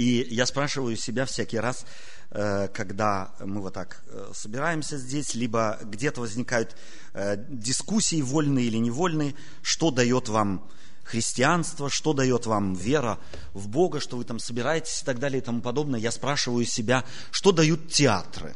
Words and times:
И 0.00 0.26
я 0.30 0.46
спрашиваю 0.46 0.96
себя 0.96 1.26
всякий 1.26 1.58
раз, 1.58 1.84
э, 2.30 2.68
когда 2.68 3.34
мы 3.38 3.60
вот 3.60 3.74
так 3.74 4.02
э, 4.06 4.32
собираемся 4.32 4.96
здесь, 4.96 5.34
либо 5.34 5.78
где-то 5.82 6.22
возникают 6.22 6.74
э, 7.12 7.36
дискуссии, 7.50 8.22
вольные 8.22 8.68
или 8.68 8.78
невольные, 8.78 9.34
что 9.60 9.90
дает 9.90 10.30
вам 10.30 10.66
христианство, 11.04 11.90
что 11.90 12.14
дает 12.14 12.46
вам 12.46 12.72
вера 12.72 13.18
в 13.52 13.68
Бога, 13.68 14.00
что 14.00 14.16
вы 14.16 14.24
там 14.24 14.38
собираетесь 14.38 15.02
и 15.02 15.04
так 15.04 15.18
далее 15.18 15.42
и 15.42 15.44
тому 15.44 15.60
подобное. 15.60 16.00
Я 16.00 16.12
спрашиваю 16.12 16.64
себя, 16.64 17.04
что 17.30 17.52
дают 17.52 17.92
театры, 17.92 18.54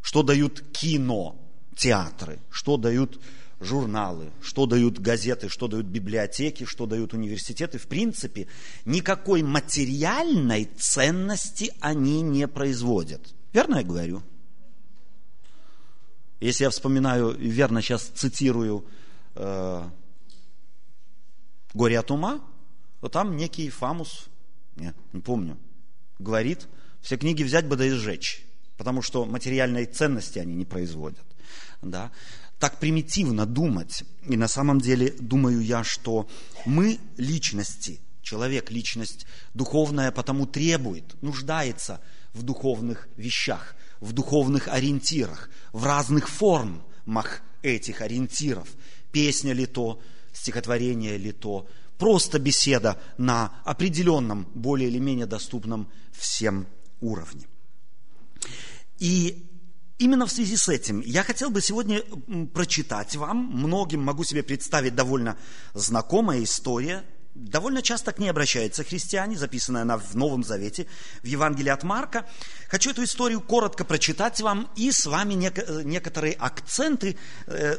что 0.00 0.22
дают 0.22 0.62
кино, 0.72 1.36
театры, 1.76 2.38
что 2.48 2.78
дают 2.78 3.20
журналы, 3.64 4.30
что 4.40 4.66
дают 4.66 4.98
газеты, 4.98 5.48
что 5.48 5.68
дают 5.68 5.86
библиотеки, 5.86 6.64
что 6.64 6.86
дают 6.86 7.14
университеты. 7.14 7.78
В 7.78 7.86
принципе, 7.86 8.46
никакой 8.84 9.42
материальной 9.42 10.64
ценности 10.64 11.72
они 11.80 12.20
не 12.20 12.46
производят. 12.46 13.34
Верно 13.52 13.76
я 13.76 13.82
говорю? 13.82 14.22
Если 16.40 16.64
я 16.64 16.70
вспоминаю, 16.70 17.30
верно 17.30 17.80
сейчас 17.80 18.02
цитирую 18.02 18.84
э, 19.34 19.88
«Горе 21.72 21.98
от 21.98 22.10
ума», 22.10 22.40
то 23.00 23.08
там 23.08 23.36
некий 23.36 23.70
Фамус, 23.70 24.26
не, 24.76 24.92
не 25.12 25.20
помню, 25.20 25.58
говорит, 26.18 26.68
все 27.00 27.16
книги 27.16 27.42
взять 27.42 27.66
бы 27.66 27.76
да 27.76 27.86
и 27.86 27.90
сжечь, 27.90 28.44
потому 28.76 29.02
что 29.02 29.24
материальной 29.24 29.86
ценности 29.86 30.38
они 30.38 30.54
не 30.54 30.64
производят. 30.64 31.24
Да? 31.82 32.10
Так 32.64 32.78
примитивно 32.78 33.44
думать. 33.44 34.04
И 34.26 34.38
на 34.38 34.48
самом 34.48 34.80
деле 34.80 35.14
думаю 35.20 35.60
я, 35.60 35.84
что 35.84 36.26
мы 36.64 36.98
личности, 37.18 38.00
человек 38.22 38.70
личность 38.70 39.26
духовная, 39.52 40.10
потому 40.10 40.46
требует, 40.46 41.04
нуждается 41.22 42.00
в 42.32 42.42
духовных 42.42 43.06
вещах, 43.18 43.76
в 44.00 44.14
духовных 44.14 44.68
ориентирах, 44.68 45.50
в 45.74 45.84
разных 45.84 46.26
формах 46.26 47.42
этих 47.60 48.00
ориентиров. 48.00 48.66
Песня 49.12 49.52
ли 49.52 49.66
то, 49.66 50.00
стихотворение 50.32 51.18
ли 51.18 51.32
то, 51.32 51.68
просто 51.98 52.38
беседа 52.38 52.98
на 53.18 53.60
определенном, 53.66 54.48
более 54.54 54.88
или 54.88 54.98
менее 54.98 55.26
доступном 55.26 55.90
всем 56.12 56.66
уровне. 57.02 57.46
И 58.98 59.53
Именно 59.98 60.26
в 60.26 60.32
связи 60.32 60.56
с 60.56 60.68
этим 60.68 61.00
я 61.00 61.22
хотел 61.22 61.50
бы 61.50 61.60
сегодня 61.60 62.02
прочитать 62.52 63.14
вам, 63.14 63.36
многим 63.52 64.02
могу 64.02 64.24
себе 64.24 64.42
представить 64.42 64.96
довольно 64.96 65.36
знакомая 65.72 66.42
история, 66.42 67.04
довольно 67.34 67.80
часто 67.80 68.12
к 68.12 68.18
ней 68.18 68.28
обращаются 68.28 68.82
христиане, 68.82 69.36
записанная 69.36 69.82
она 69.82 69.96
в 69.96 70.16
Новом 70.16 70.42
Завете, 70.42 70.88
в 71.22 71.26
Евангелии 71.26 71.70
от 71.70 71.84
Марка. 71.84 72.26
Хочу 72.68 72.90
эту 72.90 73.04
историю 73.04 73.40
коротко 73.40 73.84
прочитать 73.84 74.40
вам 74.40 74.68
и 74.74 74.90
с 74.90 75.06
вами 75.06 75.34
некоторые 75.34 76.34
акценты, 76.34 77.16
э, 77.46 77.76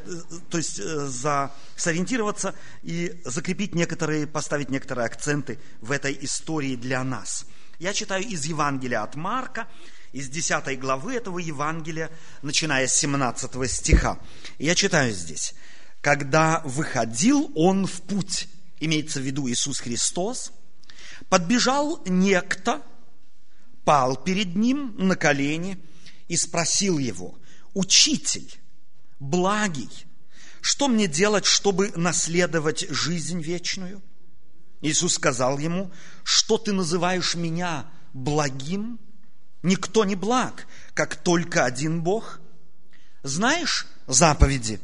то 0.49 0.57
есть 0.57 0.79
э, 0.79 1.07
за, 1.07 1.51
сориентироваться 1.75 2.55
и 2.81 3.19
закрепить 3.25 3.75
некоторые, 3.75 4.25
поставить 4.25 4.69
некоторые 4.69 5.05
акценты 5.05 5.59
в 5.81 5.91
этой 5.91 6.17
истории 6.21 6.77
для 6.77 7.03
нас. 7.03 7.45
Я 7.77 7.93
читаю 7.93 8.23
из 8.23 8.45
Евангелия 8.45 9.03
от 9.03 9.15
Марка, 9.15 9.67
из 10.15 10.29
10 10.29 10.79
главы 10.79 11.15
этого 11.15 11.39
Евангелия, 11.39 12.09
начиная 12.41 12.87
с 12.87 12.95
17 12.95 13.69
стиха. 13.69 14.17
Я 14.57 14.73
читаю 14.73 15.13
здесь. 15.13 15.53
«Когда 15.99 16.61
выходил 16.63 17.51
он 17.53 17.85
в 17.85 18.01
путь, 18.03 18.47
имеется 18.79 19.19
в 19.19 19.23
виду 19.23 19.49
Иисус 19.49 19.79
Христос, 19.79 20.53
подбежал 21.27 22.01
некто, 22.05 22.81
пал 23.83 24.15
перед 24.15 24.55
ним 24.55 24.95
на 24.97 25.17
колени 25.17 25.83
и 26.29 26.37
спросил 26.37 26.97
его, 26.97 27.37
«Учитель, 27.73 28.49
благий, 29.19 29.91
что 30.61 30.87
мне 30.87 31.07
делать, 31.07 31.45
чтобы 31.45 31.91
наследовать 31.97 32.87
жизнь 32.89 33.41
вечную?» 33.41 34.01
Иисус 34.79 35.15
сказал 35.15 35.59
ему, 35.59 35.91
«Что 36.23 36.57
ты 36.57 36.71
называешь 36.71 37.35
меня 37.35 37.91
благим? 38.13 38.97
Никто 39.63 40.05
не 40.05 40.15
благ, 40.15 40.67
как 40.93 41.15
только 41.15 41.65
один 41.65 42.01
Бог. 42.03 42.39
Знаешь 43.23 43.87
заповеди? 44.05 44.79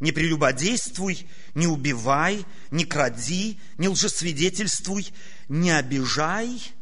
Не 0.00 0.12
прелюбодействуй, 0.12 1.28
не 1.54 1.66
убивай, 1.66 2.46
не 2.70 2.86
кради, 2.86 3.60
не 3.76 3.88
лжесвидетельствуй, 3.88 5.12
не 5.48 5.70
обижай, 5.70 6.72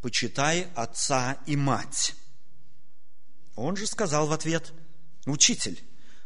почитай 0.00 0.66
отца 0.74 1.38
и 1.46 1.54
мать. 1.54 2.16
Он 3.54 3.76
же 3.76 3.86
сказал 3.86 4.26
в 4.26 4.32
ответ, 4.32 4.72
учитель, 5.24 5.80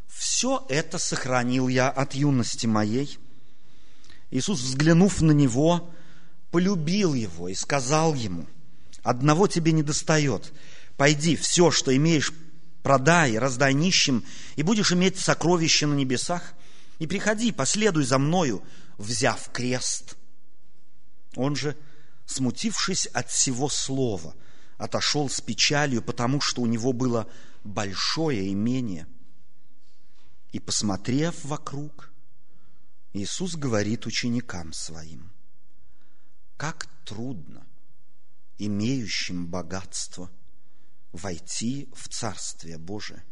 все 0.07 0.65
это 0.71 0.97
сохранил 0.97 1.69
я 1.69 1.91
от 1.91 2.15
юности 2.15 2.65
моей. 2.67 3.19
Иисус, 4.31 4.61
взглянув 4.61 5.21
на 5.21 5.33
него, 5.33 5.93
полюбил 6.51 7.13
его 7.13 7.49
и 7.49 7.55
сказал 7.55 8.15
ему– 8.15 8.47
Одного 9.07 9.47
тебе 9.47 9.71
не 9.71 9.85
достает. 9.85 10.53
Пойди, 10.97 11.37
все, 11.37 11.71
что 11.71 11.97
имеешь, 11.97 12.33
продай, 12.83 13.39
раздай 13.39 13.73
нищим, 13.73 14.25
и 14.57 14.65
будешь 14.65 14.91
иметь 14.91 15.17
сокровища 15.17 15.87
на 15.87 15.95
небесах. 15.95 16.55
И 16.99 17.07
приходи, 17.07 17.53
последуй 17.53 18.05
за 18.05 18.19
мною, 18.19 18.65
взяв 18.99 19.49
крест. 19.53 20.17
Он 21.37 21.55
же, 21.55 21.77
смутившись 22.25 23.07
от 23.07 23.31
всего 23.31 23.69
слова, 23.69 24.35
отошел 24.77 25.31
с 25.31 25.41
печалью, 25.41 26.03
потому 26.03 26.41
что 26.41 26.63
у 26.63 26.67
него 26.67 26.93
было 26.93 27.31
большое 27.63 28.53
имение. 28.53 29.07
И, 30.51 30.59
посмотрев 30.59 31.45
вокруг, 31.45 32.11
Иисус 33.13 33.55
говорит 33.55 34.05
ученикам 34.05 34.73
своим, 34.73 35.31
как 36.57 36.89
трудно 37.05 37.65
имеющим 38.59 39.47
богатство, 39.47 40.31
войти 41.13 41.89
в 41.95 42.09
Царствие 42.09 42.79
Божие. 42.79 43.25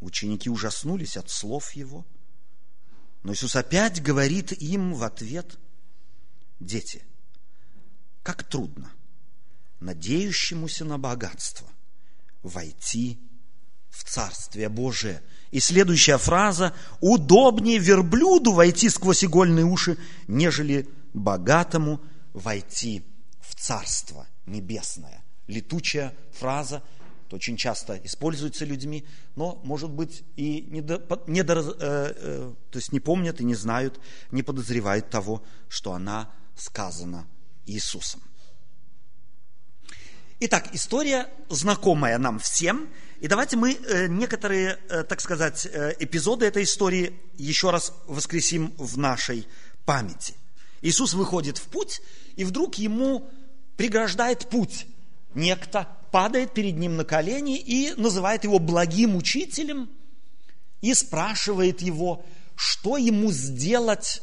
Ученики 0.00 0.48
ужаснулись 0.48 1.16
от 1.16 1.30
слов 1.30 1.72
Его, 1.72 2.06
но 3.22 3.32
Иисус 3.32 3.56
опять 3.56 4.02
говорит 4.02 4.52
им 4.52 4.94
в 4.94 5.02
ответ, 5.02 5.58
дети, 6.60 7.04
как 8.22 8.44
трудно 8.44 8.90
надеющемуся 9.80 10.84
на 10.84 10.98
богатство 10.98 11.68
войти 12.42 13.18
в 13.90 14.04
Царствие 14.04 14.68
Божие. 14.68 15.22
И 15.50 15.60
следующая 15.60 16.18
фраза 16.18 16.74
«Удобнее 17.00 17.78
верблюду 17.78 18.52
войти 18.52 18.88
сквозь 18.90 19.24
игольные 19.24 19.64
уши, 19.64 19.98
нежели 20.26 20.88
богатому 21.14 22.00
войти 22.32 23.04
Царство 23.58 24.26
Небесное. 24.46 25.24
Летучая 25.46 26.14
фраза, 26.32 26.82
очень 27.30 27.56
часто 27.56 28.00
используется 28.04 28.64
людьми, 28.64 29.04
но, 29.36 29.60
может 29.64 29.90
быть, 29.90 30.22
и 30.36 30.62
не, 30.70 30.80
до, 30.80 31.02
не 31.26 31.42
до, 31.42 31.54
э, 31.54 31.64
э, 31.80 32.54
то 32.70 32.78
есть 32.78 32.92
не 32.92 33.00
помнят 33.00 33.40
и 33.40 33.44
не 33.44 33.54
знают, 33.54 34.00
не 34.30 34.42
подозревают 34.42 35.10
того, 35.10 35.42
что 35.68 35.92
она 35.92 36.32
сказана 36.56 37.26
Иисусом. 37.66 38.22
Итак, 40.40 40.68
история 40.72 41.28
знакомая 41.48 42.16
нам 42.18 42.38
всем. 42.38 42.88
И 43.20 43.26
давайте 43.26 43.56
мы 43.56 43.72
э, 43.72 44.06
некоторые, 44.06 44.78
э, 44.88 45.02
так 45.02 45.20
сказать, 45.20 45.66
э, 45.66 45.96
эпизоды 45.98 46.46
этой 46.46 46.62
истории 46.62 47.18
еще 47.36 47.70
раз 47.70 47.92
воскресим 48.06 48.72
в 48.78 48.96
нашей 48.96 49.48
памяти. 49.84 50.34
Иисус 50.80 51.14
выходит 51.14 51.58
в 51.58 51.64
путь, 51.64 52.00
и 52.36 52.44
вдруг 52.44 52.76
ему 52.76 53.28
преграждает 53.78 54.50
путь. 54.50 54.86
Некто 55.34 55.88
падает 56.10 56.52
перед 56.52 56.76
ним 56.76 56.96
на 56.96 57.04
колени 57.04 57.58
и 57.58 57.94
называет 57.96 58.42
его 58.44 58.58
благим 58.58 59.14
учителем 59.14 59.88
и 60.80 60.92
спрашивает 60.94 61.80
его, 61.80 62.26
что 62.56 62.96
ему 62.96 63.30
сделать 63.30 64.20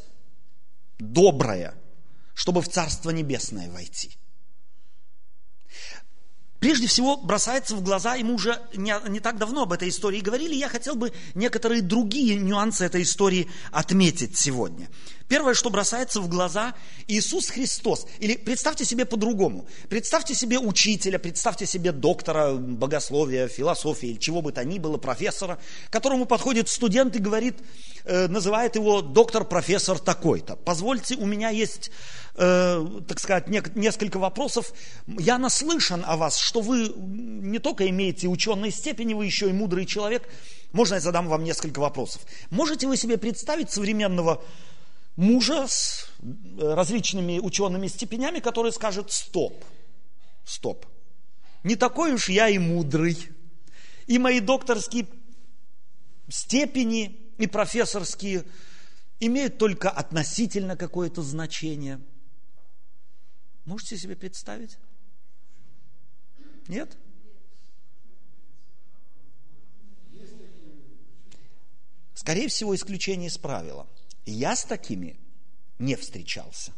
доброе, 0.98 1.74
чтобы 2.34 2.60
в 2.60 2.68
Царство 2.68 3.10
Небесное 3.10 3.70
войти. 3.70 4.18
Прежде 6.58 6.86
всего 6.86 7.16
бросается 7.16 7.76
в 7.76 7.82
глаза, 7.82 8.14
ему 8.14 8.34
уже 8.34 8.60
не, 8.74 8.94
не 9.08 9.20
так 9.20 9.38
давно 9.38 9.62
об 9.62 9.72
этой 9.72 9.88
истории 9.88 10.20
говорили, 10.20 10.54
я 10.54 10.68
хотел 10.68 10.96
бы 10.96 11.12
некоторые 11.34 11.80
другие 11.80 12.36
нюансы 12.36 12.84
этой 12.84 13.02
истории 13.02 13.48
отметить 13.70 14.36
сегодня. 14.36 14.88
Первое, 15.28 15.54
что 15.54 15.70
бросается 15.70 16.20
в 16.20 16.28
глаза, 16.28 16.74
Иисус 17.08 17.48
Христос. 17.48 18.06
Или 18.20 18.36
представьте 18.36 18.84
себе 18.84 19.04
по-другому. 19.04 19.66
Представьте 19.88 20.34
себе 20.34 20.58
учителя, 20.58 21.18
представьте 21.18 21.66
себе 21.66 21.90
доктора 21.90 22.52
богословия, 22.54 23.48
философии, 23.48 24.16
чего 24.20 24.40
бы 24.40 24.52
то 24.52 24.64
ни 24.64 24.78
было, 24.78 24.98
профессора, 24.98 25.58
которому 25.90 26.26
подходит 26.26 26.68
студент 26.68 27.16
и 27.16 27.18
говорит, 27.18 27.56
э, 28.04 28.28
называет 28.28 28.76
его 28.76 29.02
доктор-профессор 29.02 29.98
такой-то. 29.98 30.54
Позвольте, 30.54 31.16
у 31.16 31.26
меня 31.26 31.50
есть, 31.50 31.90
э, 32.36 32.86
так 33.08 33.18
сказать, 33.18 33.48
не, 33.48 33.62
несколько 33.74 34.18
вопросов. 34.18 34.72
Я 35.06 35.38
наслышан 35.38 36.04
о 36.06 36.16
вас, 36.16 36.38
что 36.38 36.60
вы 36.60 36.92
не 36.96 37.58
только 37.58 37.88
имеете 37.88 38.28
ученые 38.28 38.70
степени, 38.70 39.14
вы 39.14 39.26
еще 39.26 39.48
и 39.48 39.52
мудрый 39.52 39.86
человек. 39.86 40.28
Можно 40.72 40.94
я 40.94 41.00
задам 41.00 41.26
вам 41.26 41.42
несколько 41.42 41.80
вопросов? 41.80 42.22
Можете 42.50 42.86
вы 42.86 42.96
себе 42.96 43.18
представить 43.18 43.70
современного 43.70 44.42
мужа 45.16 45.66
с 45.66 46.08
э, 46.20 46.74
различными 46.74 47.38
учеными 47.38 47.88
степенями, 47.88 48.40
который 48.40 48.72
скажет 48.72 49.10
стоп, 49.10 49.64
стоп. 50.44 50.86
Не 51.64 51.74
такой 51.74 52.12
уж 52.12 52.28
я 52.28 52.48
и 52.48 52.58
мудрый. 52.58 53.16
И 54.06 54.18
мои 54.18 54.40
докторские 54.40 55.08
степени 56.28 57.18
и 57.38 57.46
профессорские 57.46 58.44
имеют 59.18 59.58
только 59.58 59.90
относительно 59.90 60.76
какое-то 60.76 61.22
значение. 61.22 62.00
Можете 63.64 63.96
себе 63.96 64.14
представить? 64.14 64.78
Нет? 66.68 66.96
Скорее 72.14 72.48
всего, 72.48 72.74
исключение 72.74 73.28
из 73.28 73.38
правила. 73.38 73.86
Я 74.26 74.56
с 74.56 74.64
такими 74.64 75.16
не 75.78 75.94
встречался. 75.94 76.72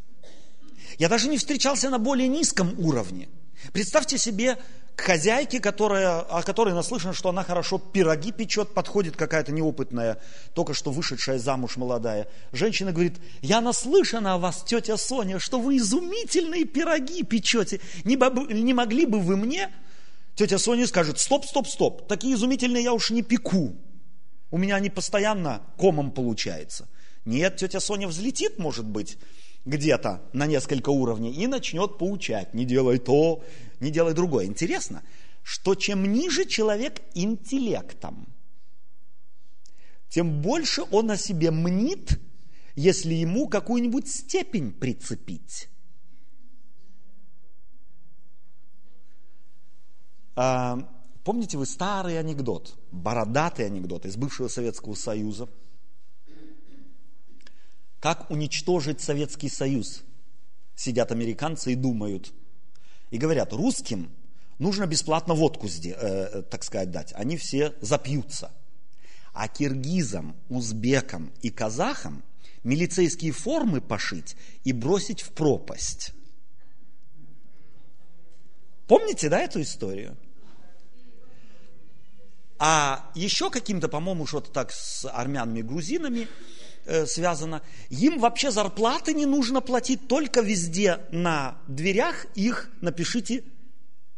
Я 0.98 1.08
даже 1.08 1.28
не 1.28 1.38
встречался 1.38 1.90
на 1.90 1.98
более 1.98 2.28
низком 2.28 2.78
уровне. 2.78 3.28
Представьте 3.72 4.18
себе 4.18 4.58
к 4.94 5.00
хозяйке, 5.00 5.60
которая, 5.60 6.20
о 6.20 6.42
которой 6.42 6.74
наслышано, 6.74 7.12
что 7.12 7.28
она 7.28 7.44
хорошо 7.44 7.78
пироги 7.78 8.32
печет, 8.32 8.74
подходит 8.74 9.16
какая-то 9.16 9.52
неопытная, 9.52 10.18
только 10.54 10.74
что 10.74 10.90
вышедшая 10.90 11.38
замуж 11.38 11.76
молодая. 11.76 12.26
Женщина 12.52 12.92
говорит, 12.92 13.16
я 13.40 13.60
наслышана 13.60 14.34
о 14.34 14.38
вас, 14.38 14.64
тетя 14.64 14.96
Соня, 14.96 15.38
что 15.38 15.60
вы 15.60 15.76
изумительные 15.76 16.64
пироги 16.64 17.22
печете. 17.22 17.80
Не, 18.04 18.16
не 18.52 18.74
могли 18.74 19.06
бы 19.06 19.20
вы 19.20 19.36
мне? 19.36 19.70
Тетя 20.34 20.58
Соня 20.58 20.86
скажет, 20.86 21.18
стоп, 21.18 21.46
стоп, 21.46 21.68
стоп, 21.68 22.08
такие 22.08 22.34
изумительные 22.34 22.82
я 22.82 22.92
уж 22.92 23.10
не 23.10 23.22
пеку. 23.22 23.76
У 24.50 24.58
меня 24.58 24.76
они 24.76 24.90
постоянно 24.90 25.62
комом 25.76 26.10
получается. 26.10 26.88
Нет, 27.28 27.56
тетя 27.56 27.78
Соня 27.78 28.08
взлетит, 28.08 28.58
может 28.58 28.86
быть, 28.86 29.18
где-то 29.66 30.22
на 30.32 30.46
несколько 30.46 30.88
уровней 30.88 31.30
и 31.30 31.46
начнет 31.46 31.98
поучать. 31.98 32.54
Не 32.54 32.64
делай 32.64 32.98
то, 32.98 33.44
не 33.80 33.90
делай 33.90 34.14
другое. 34.14 34.46
Интересно, 34.46 35.02
что 35.42 35.74
чем 35.74 36.10
ниже 36.10 36.46
человек 36.46 37.02
интеллектом, 37.12 38.32
тем 40.08 40.40
больше 40.40 40.84
он 40.90 41.10
о 41.10 41.18
себе 41.18 41.50
мнит, 41.50 42.18
если 42.76 43.12
ему 43.12 43.46
какую-нибудь 43.46 44.08
степень 44.08 44.72
прицепить. 44.72 45.68
А, 50.34 50.78
помните 51.24 51.58
вы 51.58 51.66
старый 51.66 52.18
анекдот, 52.18 52.78
бородатый 52.90 53.66
анекдот 53.66 54.06
из 54.06 54.16
бывшего 54.16 54.48
Советского 54.48 54.94
Союза– 54.94 55.46
как 58.00 58.30
уничтожить 58.30 59.00
Советский 59.00 59.48
Союз? 59.48 60.02
Сидят 60.74 61.10
американцы 61.10 61.72
и 61.72 61.74
думают. 61.74 62.32
И 63.10 63.18
говорят, 63.18 63.52
русским 63.52 64.10
нужно 64.58 64.86
бесплатно 64.86 65.34
водку, 65.34 65.66
э, 65.66 65.90
э, 65.90 66.42
так 66.42 66.62
сказать, 66.62 66.90
дать. 66.90 67.12
Они 67.14 67.36
все 67.36 67.74
запьются. 67.80 68.52
А 69.32 69.48
киргизам, 69.48 70.36
узбекам 70.48 71.32
и 71.42 71.50
казахам 71.50 72.22
милицейские 72.64 73.32
формы 73.32 73.80
пошить 73.80 74.36
и 74.64 74.72
бросить 74.72 75.22
в 75.22 75.30
пропасть. 75.30 76.12
Помните, 78.86 79.28
да, 79.28 79.40
эту 79.40 79.60
историю? 79.60 80.16
А 82.58 83.10
еще 83.14 83.50
каким-то, 83.50 83.88
по-моему, 83.88 84.26
что-то 84.26 84.50
так 84.50 84.72
с 84.72 85.08
армянами, 85.08 85.62
грузинами, 85.62 86.26
Э, 86.88 87.04
связано. 87.04 87.60
Им 87.90 88.18
вообще 88.18 88.50
зарплаты 88.50 89.12
не 89.12 89.26
нужно 89.26 89.60
платить, 89.60 90.08
только 90.08 90.40
везде 90.40 91.00
на 91.10 91.58
дверях 91.68 92.24
их 92.34 92.70
напишите 92.80 93.44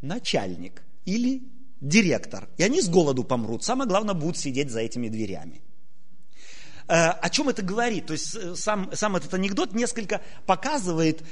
начальник 0.03 0.81
или 1.05 1.43
директор. 1.81 2.49
И 2.59 2.63
они 2.63 2.81
с 2.81 2.89
голоду 2.89 3.25
помрут. 3.25 3.65
Самое 3.65 3.89
главное, 3.89 4.15
будут 4.15 4.39
сидеть 4.39 4.71
за 4.71 4.83
этими 4.83 5.09
дверями. 5.09 5.63
Э, 6.87 7.09
о 7.09 7.29
чем 7.29 7.49
это 7.49 7.63
говорит? 7.63 8.07
То 8.07 8.13
есть 8.13 8.37
э, 8.37 8.55
сам, 8.55 8.89
сам 8.95 9.17
этот 9.17 9.35
анекдот 9.35 9.75
несколько 9.75 10.21
показывает, 10.47 11.25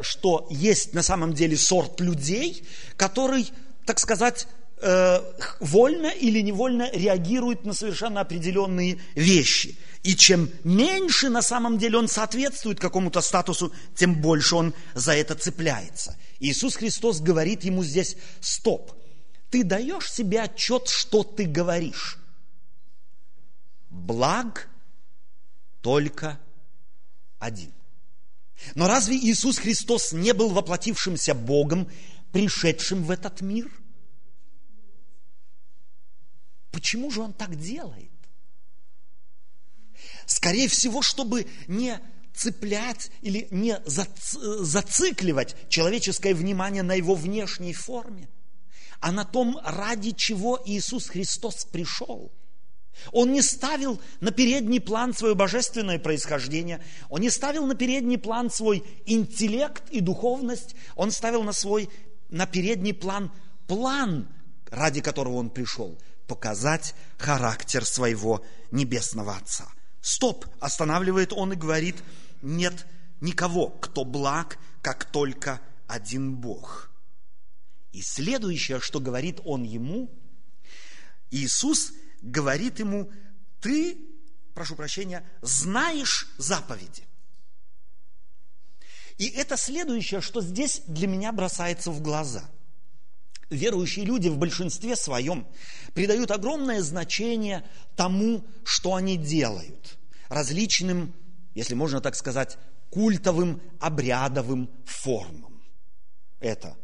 что 0.00 0.48
есть 0.50 0.94
на 0.94 1.02
самом 1.02 1.32
деле 1.32 1.56
сорт 1.56 2.00
людей, 2.00 2.66
который, 2.96 3.52
так 3.84 4.00
сказать, 4.00 4.48
вольно 4.80 6.08
или 6.08 6.40
невольно 6.40 6.90
реагирует 6.92 7.64
на 7.64 7.72
совершенно 7.72 8.20
определенные 8.20 8.98
вещи. 9.14 9.78
И 10.02 10.14
чем 10.14 10.50
меньше 10.64 11.30
на 11.30 11.42
самом 11.42 11.78
деле 11.78 11.98
он 11.98 12.08
соответствует 12.08 12.78
какому-то 12.78 13.20
статусу, 13.20 13.72
тем 13.94 14.20
больше 14.20 14.54
он 14.54 14.74
за 14.94 15.14
это 15.14 15.34
цепляется. 15.34 16.16
Иисус 16.38 16.76
Христос 16.76 17.20
говорит 17.20 17.64
ему 17.64 17.82
здесь, 17.82 18.16
стоп, 18.40 18.92
ты 19.50 19.64
даешь 19.64 20.12
себе 20.12 20.42
отчет, 20.42 20.88
что 20.88 21.22
ты 21.22 21.44
говоришь. 21.44 22.18
Благ 23.88 24.68
только 25.80 26.38
один. 27.38 27.72
Но 28.74 28.88
разве 28.88 29.16
Иисус 29.16 29.58
Христос 29.58 30.12
не 30.12 30.32
был 30.34 30.50
воплотившимся 30.50 31.34
Богом, 31.34 31.90
пришедшим 32.32 33.04
в 33.04 33.10
этот 33.10 33.40
мир? 33.40 33.70
Почему 36.76 37.10
же 37.10 37.22
Он 37.22 37.32
так 37.32 37.56
делает? 37.56 38.10
Скорее 40.26 40.68
всего, 40.68 41.00
чтобы 41.00 41.46
не 41.68 41.98
цеплять 42.34 43.10
или 43.22 43.48
не 43.50 43.80
зацикливать 43.86 45.56
человеческое 45.70 46.34
внимание 46.34 46.82
на 46.82 46.92
его 46.92 47.14
внешней 47.14 47.72
форме, 47.72 48.28
а 49.00 49.10
на 49.10 49.24
том, 49.24 49.58
ради 49.64 50.10
чего 50.10 50.60
Иисус 50.66 51.08
Христос 51.08 51.64
пришел. 51.64 52.30
Он 53.10 53.32
не 53.32 53.40
ставил 53.40 53.98
на 54.20 54.30
передний 54.30 54.82
план 54.82 55.14
свое 55.14 55.34
божественное 55.34 55.98
происхождение, 55.98 56.84
он 57.08 57.22
не 57.22 57.30
ставил 57.30 57.64
на 57.64 57.74
передний 57.74 58.18
план 58.18 58.50
свой 58.50 58.84
интеллект 59.06 59.88
и 59.88 60.00
духовность, 60.00 60.76
он 60.94 61.10
ставил 61.10 61.42
на 61.42 61.54
свой, 61.54 61.88
на 62.28 62.44
передний 62.44 62.92
план 62.92 63.32
план, 63.66 64.28
ради 64.70 65.00
которого 65.00 65.36
он 65.36 65.48
пришел, 65.48 65.98
показать 66.26 66.94
характер 67.18 67.84
своего 67.84 68.44
небесного 68.70 69.36
Отца. 69.36 69.68
Стоп, 70.00 70.46
останавливает 70.60 71.32
он 71.32 71.52
и 71.52 71.56
говорит, 71.56 71.96
нет 72.42 72.86
никого, 73.20 73.68
кто 73.68 74.04
благ, 74.04 74.58
как 74.82 75.04
только 75.04 75.60
один 75.86 76.36
Бог. 76.36 76.90
И 77.92 78.02
следующее, 78.02 78.80
что 78.80 79.00
говорит 79.00 79.40
он 79.44 79.62
ему, 79.62 80.10
Иисус 81.30 81.92
говорит 82.22 82.78
ему, 82.78 83.10
ты, 83.60 83.98
прошу 84.54 84.76
прощения, 84.76 85.24
знаешь 85.42 86.28
заповеди. 86.38 87.04
И 89.18 89.28
это 89.28 89.56
следующее, 89.56 90.20
что 90.20 90.42
здесь 90.42 90.82
для 90.86 91.06
меня 91.06 91.32
бросается 91.32 91.90
в 91.90 92.00
глаза– 92.00 92.48
верующие 93.50 94.04
люди 94.04 94.28
в 94.28 94.38
большинстве 94.38 94.96
своем 94.96 95.46
придают 95.94 96.30
огромное 96.30 96.82
значение 96.82 97.64
тому, 97.94 98.44
что 98.64 98.94
они 98.94 99.16
делают, 99.16 99.98
различным, 100.28 101.14
если 101.54 101.74
можно 101.74 102.00
так 102.00 102.14
сказать, 102.16 102.58
культовым, 102.90 103.60
обрядовым 103.80 104.70
формам. 104.84 105.62
Это 106.40 106.76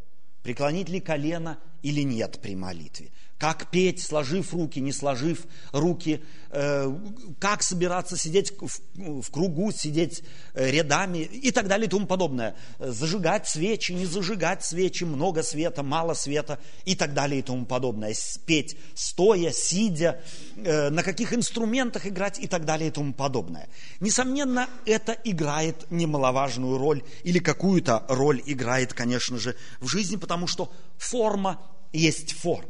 преклонить 0.42 0.88
ли 0.88 1.00
колено 1.00 1.58
или 1.82 2.02
нет 2.02 2.38
при 2.40 2.54
молитве 2.54 3.10
как 3.42 3.72
петь, 3.72 4.00
сложив 4.00 4.54
руки, 4.54 4.78
не 4.78 4.92
сложив 4.92 5.46
руки, 5.72 6.22
э, 6.50 6.96
как 7.40 7.64
собираться 7.64 8.16
сидеть 8.16 8.52
в, 8.56 9.30
кругу, 9.32 9.72
сидеть 9.72 10.22
э, 10.54 10.70
рядами 10.70 11.18
и 11.18 11.50
так 11.50 11.66
далее 11.66 11.88
и 11.88 11.90
тому 11.90 12.06
подобное. 12.06 12.54
Зажигать 12.78 13.48
свечи, 13.48 13.90
не 13.90 14.06
зажигать 14.06 14.64
свечи, 14.64 15.02
много 15.02 15.42
света, 15.42 15.82
мало 15.82 16.14
света 16.14 16.60
и 16.84 16.94
так 16.94 17.14
далее 17.14 17.40
и 17.40 17.42
тому 17.42 17.66
подобное. 17.66 18.14
Петь 18.46 18.76
стоя, 18.94 19.50
сидя, 19.50 20.20
э, 20.54 20.90
на 20.90 21.02
каких 21.02 21.34
инструментах 21.34 22.06
играть 22.06 22.38
и 22.38 22.46
так 22.46 22.64
далее 22.64 22.90
и 22.90 22.92
тому 22.92 23.12
подобное. 23.12 23.68
Несомненно, 23.98 24.68
это 24.86 25.16
играет 25.24 25.90
немаловажную 25.90 26.78
роль 26.78 27.02
или 27.24 27.40
какую-то 27.40 28.04
роль 28.08 28.40
играет, 28.46 28.94
конечно 28.94 29.36
же, 29.40 29.56
в 29.80 29.88
жизни, 29.88 30.14
потому 30.14 30.46
что 30.46 30.72
форма 30.96 31.58
есть 31.92 32.32
форма. 32.32 32.68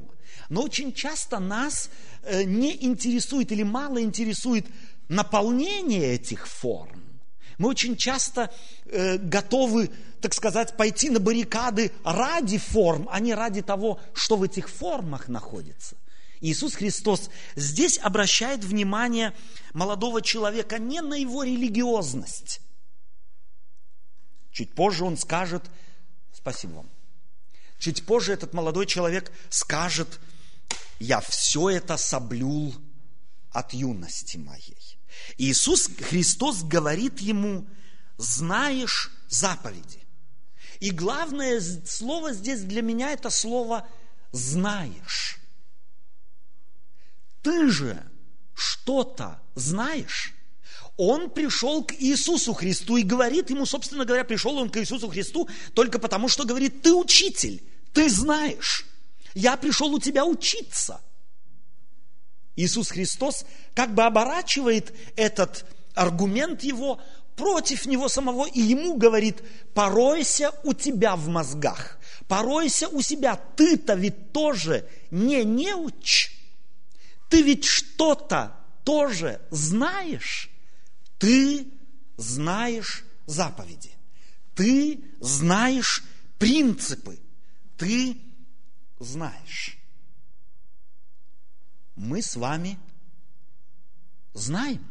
Но 0.48 0.62
очень 0.62 0.92
часто 0.92 1.38
нас 1.38 1.90
э, 2.22 2.42
не 2.44 2.84
интересует 2.84 3.52
или 3.52 3.62
мало 3.62 4.02
интересует 4.02 4.66
наполнение 5.08 6.14
этих 6.14 6.46
форм. 6.46 7.02
Мы 7.58 7.68
очень 7.68 7.96
часто 7.96 8.52
э, 8.86 9.18
готовы, 9.18 9.90
так 10.20 10.34
сказать, 10.34 10.76
пойти 10.76 11.10
на 11.10 11.20
баррикады 11.20 11.92
ради 12.04 12.58
форм, 12.58 13.08
а 13.10 13.20
не 13.20 13.34
ради 13.34 13.62
того, 13.62 14.00
что 14.14 14.36
в 14.36 14.42
этих 14.42 14.68
формах 14.68 15.28
находится. 15.28 15.96
Иисус 16.40 16.74
Христос 16.74 17.30
здесь 17.54 17.98
обращает 17.98 18.64
внимание 18.64 19.32
молодого 19.74 20.20
человека 20.22 20.78
не 20.78 21.00
на 21.00 21.14
его 21.14 21.44
религиозность. 21.44 22.60
Чуть 24.50 24.74
позже 24.74 25.04
он 25.04 25.16
скажет, 25.16 25.62
спасибо 26.32 26.72
вам, 26.72 26.90
чуть 27.82 28.06
позже 28.06 28.32
этот 28.32 28.54
молодой 28.54 28.86
человек 28.86 29.32
скажет, 29.50 30.20
я 31.00 31.20
все 31.20 31.68
это 31.68 31.96
соблюл 31.96 32.72
от 33.50 33.74
юности 33.74 34.36
моей. 34.36 34.98
Иисус 35.36 35.88
Христос 36.00 36.62
говорит 36.62 37.18
ему, 37.20 37.66
знаешь 38.18 39.10
заповеди. 39.28 39.98
И 40.78 40.92
главное 40.92 41.60
слово 41.60 42.32
здесь 42.32 42.60
для 42.60 42.82
меня 42.82 43.10
это 43.10 43.30
слово 43.30 43.88
знаешь. 44.30 45.40
Ты 47.42 47.68
же 47.68 48.00
что-то 48.54 49.42
знаешь. 49.56 50.34
Он 50.96 51.30
пришел 51.30 51.82
к 51.82 51.94
Иисусу 51.94 52.52
Христу 52.52 52.96
и 52.96 53.02
говорит 53.02 53.50
ему, 53.50 53.66
собственно 53.66 54.04
говоря, 54.04 54.22
пришел 54.22 54.56
он 54.56 54.70
к 54.70 54.76
Иисусу 54.76 55.08
Христу 55.08 55.48
только 55.74 55.98
потому, 55.98 56.28
что 56.28 56.44
говорит, 56.44 56.82
ты 56.82 56.92
учитель, 56.92 57.60
ты 57.92 58.08
знаешь. 58.08 58.86
Я 59.34 59.56
пришел 59.56 59.92
у 59.92 59.98
тебя 59.98 60.24
учиться. 60.24 61.00
Иисус 62.56 62.90
Христос 62.90 63.46
как 63.74 63.94
бы 63.94 64.02
оборачивает 64.04 64.94
этот 65.16 65.64
аргумент 65.94 66.62
его 66.62 67.00
против 67.36 67.86
него 67.86 68.08
самого 68.08 68.46
и 68.46 68.60
ему 68.60 68.96
говорит, 68.96 69.42
поройся 69.74 70.52
у 70.64 70.74
тебя 70.74 71.16
в 71.16 71.28
мозгах, 71.28 71.98
поройся 72.28 72.88
у 72.88 73.00
себя, 73.00 73.36
ты-то 73.56 73.94
ведь 73.94 74.32
тоже 74.32 74.86
не 75.10 75.44
неуч, 75.44 76.30
ты 77.30 77.42
ведь 77.42 77.64
что-то 77.64 78.54
тоже 78.84 79.40
знаешь, 79.50 80.50
ты 81.18 81.66
знаешь 82.18 83.04
заповеди, 83.26 83.92
ты 84.54 85.02
знаешь 85.20 86.04
принципы, 86.38 87.18
ты 87.82 88.16
знаешь. 89.00 89.76
Мы 91.96 92.22
с 92.22 92.36
вами 92.36 92.78
знаем, 94.34 94.88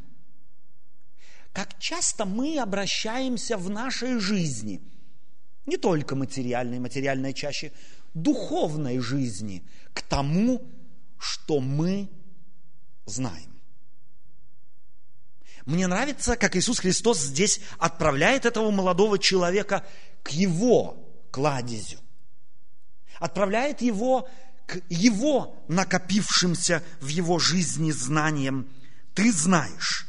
как 1.53 1.79
часто 1.79 2.25
мы 2.25 2.59
обращаемся 2.59 3.57
в 3.57 3.69
нашей 3.69 4.19
жизни, 4.19 4.81
не 5.65 5.77
только 5.77 6.17
материальной, 6.17 6.79
материальной 6.79 7.33
чаще, 7.33 7.71
духовной 8.13 8.99
жизни, 8.99 9.65
к 9.93 10.01
тому, 10.01 10.61
что 11.17 11.61
мы 11.61 12.09
знаем. 13.05 13.57
Мне 15.65 15.87
нравится, 15.87 16.35
как 16.35 16.57
Иисус 16.57 16.79
Христос 16.79 17.19
здесь 17.19 17.61
отправляет 17.77 18.45
этого 18.45 18.69
молодого 18.69 19.17
человека 19.17 19.85
к 20.23 20.31
его 20.31 20.97
кладезю 21.31 22.00
отправляет 23.21 23.81
его 23.81 24.27
к 24.65 24.81
его 24.89 25.55
накопившимся 25.67 26.83
в 26.99 27.07
его 27.07 27.39
жизни 27.39 27.91
знаниям. 27.91 28.67
Ты 29.13 29.31
знаешь, 29.31 30.07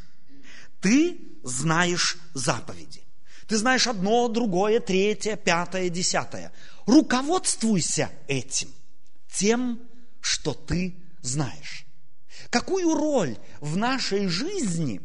ты 0.80 1.20
знаешь 1.44 2.16
заповеди. 2.34 3.02
Ты 3.46 3.58
знаешь 3.58 3.86
одно, 3.86 4.28
другое, 4.28 4.80
третье, 4.80 5.36
пятое, 5.36 5.88
десятое. 5.90 6.52
Руководствуйся 6.86 8.10
этим, 8.26 8.70
тем, 9.30 9.80
что 10.20 10.54
ты 10.54 10.96
знаешь. 11.20 11.84
Какую 12.50 12.94
роль 12.94 13.36
в 13.60 13.76
нашей 13.76 14.28
жизни 14.28 15.00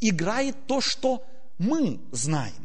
играет 0.00 0.66
то, 0.66 0.80
что 0.80 1.26
мы 1.58 2.00
знаем? 2.12 2.61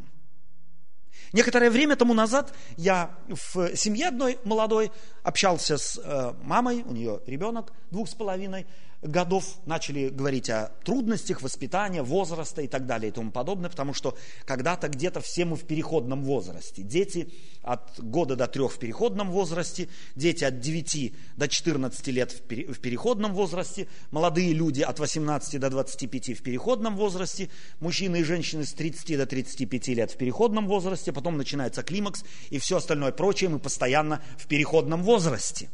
Некоторое 1.34 1.70
время 1.70 1.96
тому 1.96 2.14
назад 2.14 2.54
я 2.78 3.12
в 3.28 3.76
семье 3.76 4.08
одной 4.08 4.40
молодой 4.44 4.92
общался 5.24 5.78
с 5.78 6.00
э, 6.04 6.34
мамой, 6.44 6.84
у 6.86 6.94
нее 6.94 7.22
ребенок 7.26 7.74
двух 7.92 8.10
с 8.10 8.14
половиной, 8.14 8.66
годов 9.02 9.46
начали 9.66 10.10
говорить 10.10 10.50
о 10.50 10.72
трудностях 10.84 11.42
воспитания, 11.42 12.02
возраста 12.02 12.62
и 12.62 12.68
так 12.68 12.86
далее 12.88 13.10
и 13.10 13.12
тому 13.12 13.32
подобное, 13.32 13.70
потому 13.70 13.94
что 13.94 14.18
когда-то 14.46 14.88
где-то 14.88 15.22
все 15.22 15.46
мы 15.46 15.56
в 15.56 15.66
переходном 15.66 16.24
возрасте. 16.24 16.82
Дети 16.82 17.32
от 17.62 18.00
года 18.00 18.36
до 18.36 18.48
трех 18.48 18.74
в 18.74 18.80
переходном 18.80 19.30
возрасте, 19.30 19.88
дети 20.16 20.44
от 20.44 20.60
9 20.60 21.14
до 21.36 21.48
14 21.48 22.08
лет 22.08 22.32
в 22.32 22.80
переходном 22.80 23.34
возрасте, 23.34 23.88
молодые 24.10 24.54
люди 24.54 24.82
от 24.82 25.00
18 25.00 25.60
до 25.60 25.70
25 25.70 26.40
в 26.40 26.42
переходном 26.42 26.96
возрасте, 26.96 27.50
мужчины 27.80 28.22
и 28.22 28.24
женщины 28.24 28.66
с 28.66 28.74
30 28.74 29.18
до 29.18 29.26
35 29.28 29.88
лет 29.90 30.12
в 30.12 30.18
переходном 30.18 30.68
возрасте, 30.68 31.12
потом 31.12 31.38
начинается 31.38 31.84
климакс 31.84 32.24
и 32.50 32.58
все 32.58 32.78
остальное 32.78 33.12
прочее, 33.12 33.50
мы 33.50 33.60
постоянно 33.60 34.24
в 34.38 34.48
переходном 34.48 35.04
возрасте. 35.04 35.70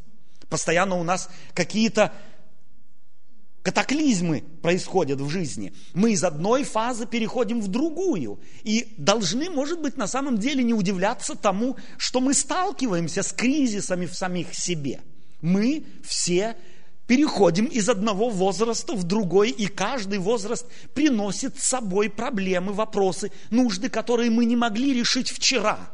Постоянно 0.50 0.96
у 0.96 1.04
нас 1.04 1.30
какие-то 1.54 2.12
катаклизмы 3.64 4.44
происходят 4.60 5.22
в 5.22 5.30
жизни. 5.30 5.72
Мы 5.94 6.12
из 6.12 6.22
одной 6.22 6.64
фазы 6.64 7.06
переходим 7.06 7.62
в 7.62 7.68
другую. 7.68 8.38
И 8.62 8.94
должны, 8.98 9.48
может 9.48 9.80
быть, 9.80 9.96
на 9.96 10.06
самом 10.06 10.36
деле 10.36 10.62
не 10.62 10.74
удивляться 10.74 11.34
тому, 11.34 11.78
что 11.96 12.20
мы 12.20 12.34
сталкиваемся 12.34 13.22
с 13.22 13.32
кризисами 13.32 14.04
в 14.04 14.14
самих 14.14 14.54
себе. 14.54 15.00
Мы 15.40 15.86
все 16.04 16.56
переходим 17.06 17.64
из 17.64 17.88
одного 17.88 18.28
возраста 18.28 18.92
в 18.92 19.04
другой, 19.04 19.48
и 19.48 19.66
каждый 19.66 20.18
возраст 20.18 20.66
приносит 20.92 21.58
с 21.58 21.64
собой 21.64 22.10
проблемы, 22.10 22.74
вопросы, 22.74 23.32
нужды, 23.48 23.88
которые 23.88 24.30
мы 24.30 24.44
не 24.44 24.56
могли 24.56 24.92
решить 24.92 25.30
вчера. 25.30 25.90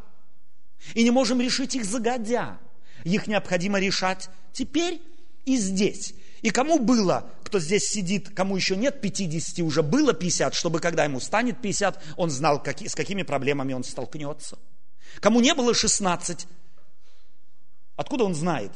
И 0.95 1.05
не 1.05 1.13
можем 1.13 1.41
решить 1.41 1.77
их 1.77 1.85
загодя. 1.85 2.59
Их 3.05 3.29
необходимо 3.29 3.79
решать 3.79 4.29
теперь 4.53 5.01
и 5.45 5.57
здесь. 5.57 6.15
И 6.43 6.51
кому 6.51 6.79
было, 6.79 7.31
кто 7.51 7.59
здесь 7.59 7.89
сидит, 7.89 8.31
кому 8.33 8.55
еще 8.55 8.77
нет 8.77 9.01
50, 9.01 9.59
уже 9.65 9.83
было 9.83 10.13
50, 10.13 10.55
чтобы 10.55 10.79
когда 10.79 11.03
ему 11.03 11.19
станет 11.19 11.61
50, 11.61 12.01
он 12.17 12.31
знал, 12.31 12.63
какие, 12.63 12.87
с 12.87 12.95
какими 12.95 13.25
проблемами 13.25 13.73
он 13.73 13.83
столкнется. 13.83 14.57
Кому 15.19 15.41
не 15.41 15.53
было 15.53 15.75
16, 15.75 16.47
откуда 17.97 18.23
он 18.23 18.37
знает, 18.37 18.71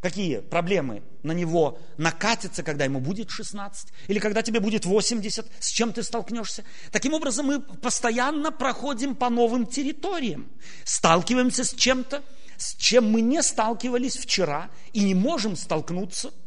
какие 0.00 0.40
проблемы 0.40 1.04
на 1.22 1.30
него 1.30 1.78
накатятся, 1.98 2.64
когда 2.64 2.84
ему 2.84 2.98
будет 2.98 3.30
16, 3.30 3.90
или 4.08 4.18
когда 4.18 4.42
тебе 4.42 4.58
будет 4.58 4.86
80, 4.86 5.46
с 5.60 5.68
чем 5.68 5.92
ты 5.92 6.02
столкнешься. 6.02 6.64
Таким 6.90 7.14
образом, 7.14 7.46
мы 7.46 7.60
постоянно 7.60 8.50
проходим 8.50 9.14
по 9.14 9.30
новым 9.30 9.66
территориям, 9.66 10.50
сталкиваемся 10.82 11.62
с 11.62 11.72
чем-то, 11.74 12.24
с 12.56 12.74
чем 12.74 13.08
мы 13.08 13.20
не 13.20 13.40
сталкивались 13.40 14.16
вчера 14.16 14.68
и 14.92 15.04
не 15.04 15.14
можем 15.14 15.54
столкнуться– 15.54 16.32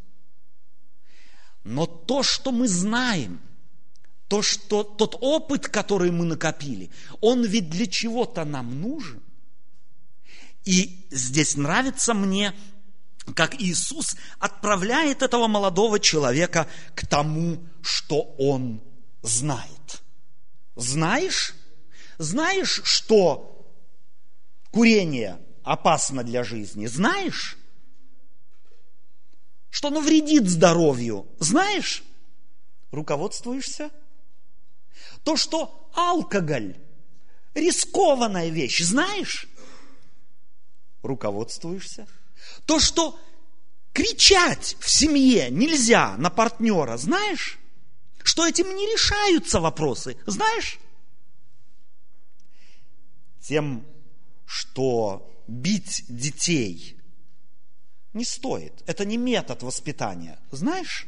но 1.64 1.86
то, 1.86 2.24
что 2.24 2.52
мы 2.52 2.68
знаем, 2.68 3.42
то, 4.28 4.42
что, 4.42 4.84
тот 4.84 5.16
опыт, 5.22 5.68
который 5.68 6.12
мы 6.12 6.26
накопили, 6.26 6.90
он 7.22 7.44
ведь 7.44 7.70
для 7.70 7.88
чего-то 7.88 8.46
нам 8.46 8.82
нужен. 8.82 9.22
И 10.66 11.08
здесь 11.12 11.56
нравится 11.56 12.14
мне, 12.14 12.54
как 13.36 13.62
Иисус 13.62 14.16
отправляет 14.40 15.22
этого 15.22 15.48
молодого 15.48 16.00
человека 16.00 16.68
к 16.96 17.06
тому, 17.06 17.64
что 17.82 18.34
он 18.38 18.82
знает. 19.22 20.02
Знаешь? 20.76 21.56
Знаешь, 22.18 22.82
что 22.84 23.68
курение 24.72 25.40
опасно 25.64 26.24
для 26.24 26.44
жизни? 26.44 26.88
Знаешь? 26.88 27.58
Что 29.84 29.90
оно 29.90 30.00
вредит 30.00 30.48
здоровью, 30.48 31.28
знаешь? 31.40 32.04
Руководствуешься? 32.92 33.92
То, 35.26 35.36
что 35.36 35.90
алкоголь– 35.94 36.78
рискованная 37.54 38.48
вещь, 38.48 38.82
знаешь? 38.82 39.46
Руководствуешься? 41.02 42.08
То, 42.66 42.80
что 42.80 43.20
кричать 43.92 44.78
в 44.80 44.90
семье 44.90 45.50
нельзя 45.50 46.16
на 46.16 46.30
партнера, 46.30 46.96
знаешь? 46.96 47.60
Что 48.24 48.48
этим 48.48 48.74
не 48.74 48.90
решаются 48.90 49.60
вопросы, 49.60 50.16
знаешь? 50.26 50.80
Тем, 53.42 53.86
что 54.46 55.30
бить 55.46 56.06
детей 56.08 56.98
не 58.14 58.26
стоит. 58.26 58.84
Это 58.86 59.06
не 59.06 59.18
метод 59.18 59.64
воспитания. 59.64 60.40
Знаешь? 60.52 61.08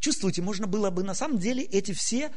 Чувствуете, 0.00 0.42
можно 0.42 0.66
было 0.66 0.90
бы 0.90 1.02
на 1.04 1.14
самом 1.14 1.38
деле 1.38 1.62
эти 1.62 1.92
все, 1.92 2.32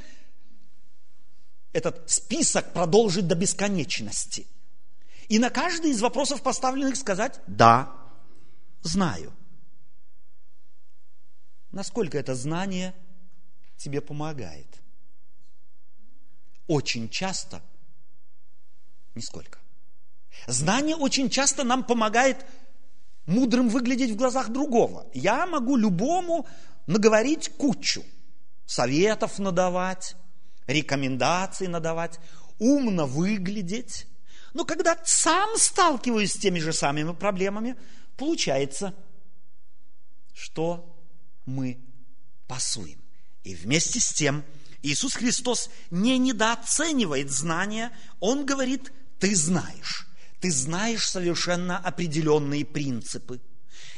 этот 1.73 2.09
список 2.09 2.71
продолжить 2.73 3.27
до 3.27 3.35
бесконечности. 3.35 4.47
И 5.27 5.39
на 5.39 5.49
каждый 5.49 5.91
из 5.91 6.01
вопросов 6.01 6.43
поставленных 6.43 6.95
сказать 6.95 7.41
«да, 7.47 7.91
знаю». 8.81 9.33
Насколько 11.71 12.17
это 12.17 12.35
знание 12.35 12.93
тебе 13.77 13.99
помогает? 13.99 14.67
Очень 16.67 17.09
часто 17.09 17.61
нисколько. 19.15 19.59
Знание 20.47 20.95
очень 20.95 21.29
часто 21.29 21.63
нам 21.63 21.83
помогает 21.83 22.45
мудрым 23.25 23.69
выглядеть 23.69 24.11
в 24.11 24.15
глазах 24.15 24.49
другого. 24.49 25.07
Я 25.13 25.45
могу 25.45 25.75
любому 25.75 26.47
наговорить 26.87 27.49
кучу, 27.57 28.03
советов 28.65 29.39
надавать, 29.39 30.15
рекомендаций 30.67 31.67
надавать, 31.67 32.19
умно 32.59 33.05
выглядеть. 33.05 34.07
Но 34.53 34.65
когда 34.65 34.97
сам 35.03 35.57
сталкиваюсь 35.57 36.33
с 36.33 36.37
теми 36.37 36.59
же 36.59 36.73
самыми 36.73 37.13
проблемами, 37.13 37.75
получается, 38.17 38.93
что 40.33 40.95
мы 41.45 41.79
пасуем. 42.47 43.01
И 43.43 43.53
вместе 43.53 43.99
с 43.99 44.13
тем 44.13 44.43
Иисус 44.81 45.13
Христос 45.13 45.69
не 45.91 46.17
недооценивает 46.17 47.31
знания, 47.31 47.91
Он 48.19 48.45
говорит, 48.45 48.91
ты 49.19 49.35
знаешь 49.35 50.07
ты 50.39 50.51
знаешь 50.51 51.07
совершенно 51.07 51.77
определенные 51.77 52.65
принципы. 52.65 53.39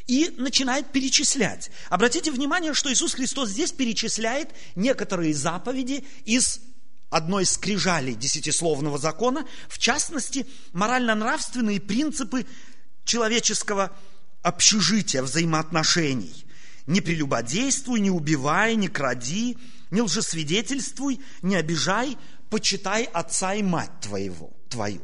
И 0.08 0.34
начинает 0.38 0.92
перечислять. 0.92 1.70
Обратите 1.90 2.32
внимание, 2.32 2.74
что 2.74 2.92
Иисус 2.92 3.14
Христос 3.14 3.50
здесь 3.50 3.74
перечисляет 3.74 4.50
некоторые 4.76 5.34
заповеди 5.34 6.06
из 6.24 6.62
одной 7.10 7.44
из 7.44 7.52
скрижалей 7.52 8.16
десятисловного 8.16 8.98
закона, 8.98 9.46
в 9.68 9.78
частности, 9.78 10.46
морально-нравственные 10.74 11.82
принципы 11.82 12.46
человеческого 13.04 13.96
общежития, 14.42 15.24
взаимоотношений. 15.24 16.46
Не 16.86 17.02
прелюбодействуй, 17.02 18.00
не 18.00 18.12
убивай, 18.12 18.76
не 18.76 18.88
кради, 18.88 19.58
не 19.92 20.02
лжесвидетельствуй, 20.02 21.20
не 21.42 21.56
обижай, 21.56 22.18
почитай 22.50 23.04
отца 23.04 23.56
и 23.56 23.64
мать 23.64 23.92
твоего, 24.02 24.52
твою. 24.70 25.02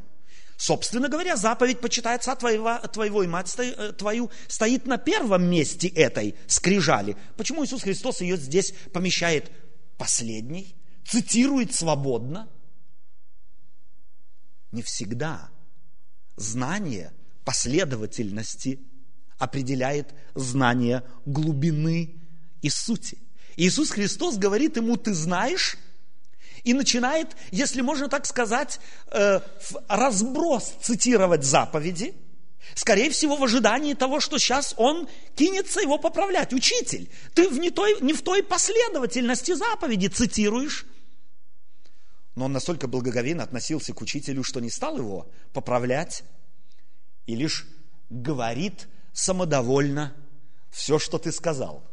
Собственно 0.64 1.10
говоря, 1.10 1.36
заповедь 1.36 1.82
«почитай 1.82 2.16
отца 2.16 2.38
твоего, 2.38 2.78
твоего 2.88 3.22
и 3.22 3.28
мать 3.28 3.54
э, 3.58 3.92
твою» 3.92 4.32
стоит 4.48 4.86
на 4.86 4.98
первом 4.98 5.44
месте 5.44 5.90
этой 5.90 6.36
скрижали. 6.48 7.18
Почему 7.36 7.66
Иисус 7.66 7.84
Христос 7.84 8.22
ее 8.22 8.38
здесь 8.38 8.74
помещает 8.94 9.52
последней, 9.98 10.74
цитирует 11.06 11.76
свободно? 11.76 12.48
Не 14.72 14.84
всегда 14.84 15.50
знание 16.38 17.12
последовательности 17.44 18.80
определяет 19.38 20.16
знание 20.34 21.04
глубины 21.26 22.22
и 22.62 22.70
сути. 22.70 23.18
Иисус 23.58 23.90
Христос 23.90 24.38
говорит 24.38 24.78
ему, 24.78 24.96
ты 24.96 25.14
знаешь, 25.14 25.76
и 26.64 26.74
начинает, 26.74 27.36
если 27.52 27.82
можно 27.82 28.08
так 28.08 28.26
сказать, 28.26 28.80
э, 29.12 29.42
разброс 29.88 30.74
цитировать 30.82 31.44
заповеди, 31.44 32.16
скорее 32.76 33.10
всего, 33.10 33.36
в 33.36 33.44
ожидании 33.44 33.94
того, 33.94 34.20
что 34.20 34.38
сейчас 34.38 34.74
он 34.78 35.08
кинется 35.36 35.82
его 35.82 35.98
поправлять. 35.98 36.54
Учитель, 36.54 37.10
ты 37.34 37.50
в 37.50 37.60
не, 37.60 37.70
той, 37.70 38.00
не 38.02 38.14
в 38.14 38.22
той 38.22 38.44
последовательности 38.44 39.54
заповеди 39.54 40.08
цитируешь. 40.08 40.86
Но 42.36 42.46
он 42.46 42.54
настолько 42.54 42.88
благоговейно 42.88 43.44
относился 43.44 43.94
к 43.94 44.02
учителю, 44.02 44.44
что 44.44 44.60
не 44.60 44.70
стал 44.70 44.98
его 44.98 45.30
поправлять 45.54 46.24
и 47.28 47.36
лишь 47.36 47.68
говорит 48.10 48.88
самодовольно 49.12 50.16
все, 50.72 50.98
что 50.98 51.20
ты 51.20 51.32
сказал. 51.32 51.84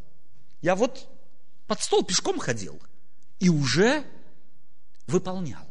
Я 0.63 0.75
вот 0.75 1.09
под 1.67 1.83
стол 1.83 2.05
пешком 2.05 2.39
ходил 2.39 2.81
и 3.39 3.49
уже 3.49 4.05
выполнял. 5.11 5.67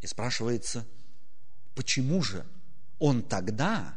И 0.00 0.06
спрашивается, 0.06 0.84
почему 1.74 2.22
же 2.22 2.44
он 2.98 3.22
тогда 3.22 3.94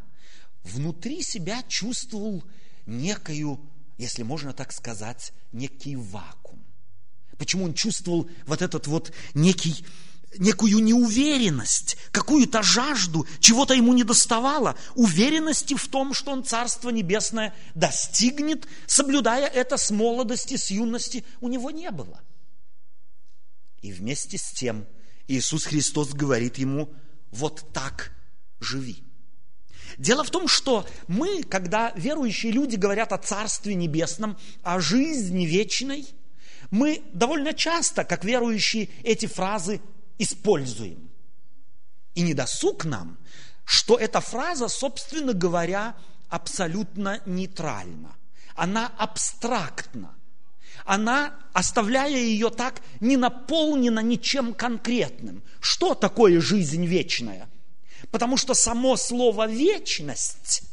внутри 0.64 1.24
себя 1.24 1.64
чувствовал 1.68 2.44
некую, 2.86 3.60
если 3.98 4.22
можно 4.22 4.54
так 4.54 4.72
сказать, 4.72 5.34
некий 5.52 5.96
вакуум? 5.96 6.64
Почему 7.38 7.66
он 7.66 7.74
чувствовал 7.74 8.30
вот 8.46 8.62
этот 8.62 8.88
вот 8.88 9.12
некий, 9.34 9.84
некую 10.38 10.80
неуверенность, 10.84 11.98
какую-то 12.12 12.62
жажду, 12.62 13.28
чего-то 13.40 13.74
ему 13.74 13.94
не 13.94 14.04
доставало, 14.04 14.78
уверенности 14.94 15.76
в 15.76 15.88
том, 15.88 16.14
что 16.14 16.32
он 16.32 16.44
Царство 16.44 16.92
Небесное 16.92 17.54
достигнет, 17.74 18.68
соблюдая 18.86 19.48
это 19.48 19.78
с 19.78 19.90
молодости, 19.90 20.56
с 20.56 20.70
юности, 20.70 21.26
у 21.42 21.48
него 21.48 21.72
не 21.72 21.90
было– 21.90 22.22
и 23.86 23.92
вместе 23.92 24.38
с 24.38 24.52
тем 24.52 24.88
Иисус 25.28 25.66
Христос 25.66 26.14
говорит 26.14 26.58
ему, 26.58 26.94
вот 27.32 27.72
так 27.72 28.12
живи. 28.60 29.04
Дело 29.98 30.24
в 30.24 30.32
том, 30.32 30.48
что 30.48 30.88
мы, 31.08 31.44
когда 31.44 31.92
верующие 31.96 32.52
люди 32.52 32.76
говорят 32.76 33.14
о 33.14 33.18
Царстве 33.18 33.76
Небесном, 33.76 34.38
о 34.64 34.80
жизни 34.80 35.46
вечной, 35.46 36.08
мы 36.72 37.04
довольно 37.14 37.54
часто, 37.54 38.04
как 38.04 38.26
верующие, 38.26 38.90
эти 39.04 39.28
фразы 39.28 39.82
используем. 40.18 41.12
И 42.16 42.22
не 42.22 42.34
досуг 42.34 42.86
нам, 42.86 43.20
что 43.66 43.98
эта 43.98 44.20
фраза, 44.20 44.68
собственно 44.68 45.34
говоря, 45.34 45.96
абсолютно 46.30 47.22
нейтральна. 47.26 48.16
Она 48.56 48.88
абстрактна 48.98 50.16
она, 50.86 51.34
оставляя 51.54 52.10
ее 52.10 52.50
так, 52.50 52.82
не 53.00 53.18
наполнена 53.18 54.00
ничем 54.00 54.54
конкретным. 54.54 55.44
Что 55.60 55.96
такое 55.96 56.40
жизнь 56.40 56.86
вечная? 56.86 57.50
Потому 58.12 58.38
что 58.38 58.54
само 58.54 58.96
слово 58.96 59.48
«вечность» 59.48 60.64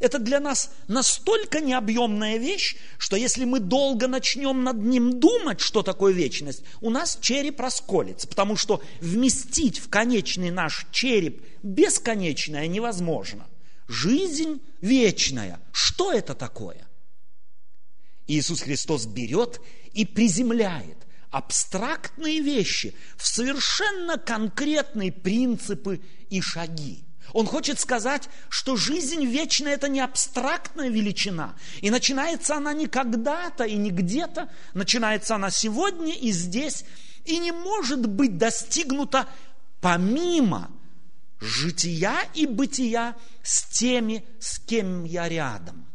это 0.00 0.18
для 0.18 0.40
нас 0.40 0.70
настолько 0.88 1.60
необъемная 1.60 2.36
вещь, 2.36 2.76
что 2.98 3.16
если 3.16 3.44
мы 3.44 3.60
долго 3.60 4.08
начнем 4.08 4.62
над 4.62 4.76
ним 4.76 5.18
думать, 5.20 5.60
что 5.60 5.82
такое 5.82 6.12
вечность, 6.12 6.62
у 6.80 6.90
нас 6.90 7.18
череп 7.20 7.60
расколется, 7.60 8.28
потому 8.28 8.56
что 8.56 8.82
вместить 9.00 9.78
в 9.78 9.88
конечный 9.88 10.50
наш 10.50 10.86
череп 10.90 11.42
бесконечное 11.62 12.66
невозможно. 12.66 13.46
Жизнь 13.88 14.60
вечная. 14.80 15.60
Что 15.72 16.12
это 16.12 16.34
такое? 16.34 16.86
Иисус 18.26 18.60
Христос 18.60 19.06
берет 19.06 19.60
и 19.92 20.04
приземляет 20.04 20.96
абстрактные 21.30 22.40
вещи 22.40 22.94
в 23.16 23.26
совершенно 23.26 24.18
конкретные 24.18 25.12
принципы 25.12 26.00
и 26.30 26.40
шаги. 26.40 27.04
Он 27.32 27.46
хочет 27.46 27.78
сказать, 27.80 28.28
что 28.48 28.76
жизнь 28.76 29.24
вечная– 29.24 29.74
это 29.74 29.88
не 29.88 30.00
абстрактная 30.00 30.88
величина. 30.88 31.56
И 31.80 31.90
начинается 31.90 32.56
она 32.56 32.72
не 32.72 32.86
когда-то 32.86 33.64
и 33.64 33.76
не 33.76 33.90
где-то, 33.90 34.48
начинается 34.74 35.34
она 35.34 35.50
сегодня 35.50 36.14
и 36.14 36.30
здесь, 36.30 36.84
и 37.24 37.38
не 37.38 37.52
может 37.52 38.06
быть 38.06 38.38
достигнута 38.38 39.28
помимо 39.80 40.70
жития 41.40 42.20
и 42.34 42.46
бытия 42.46 43.16
с 43.42 43.64
теми, 43.64 44.24
с 44.38 44.58
кем 44.58 45.04
я 45.04 45.28
рядом. 45.28 45.86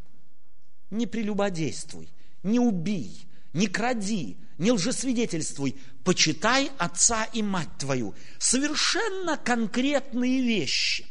Не 0.90 1.08
прелюбодействуй, 1.08 2.10
не 2.44 2.60
убий, 2.60 3.28
не 3.54 3.68
кради, 3.68 4.38
не 4.58 4.72
лжесвидетельствуй, 4.72 5.76
почитай 6.04 6.72
отца 6.78 7.26
и 7.26 7.42
мать 7.42 7.78
твою. 7.78 8.16
Совершенно 8.40 9.38
конкретные 9.38 10.42
вещи. 10.42 11.08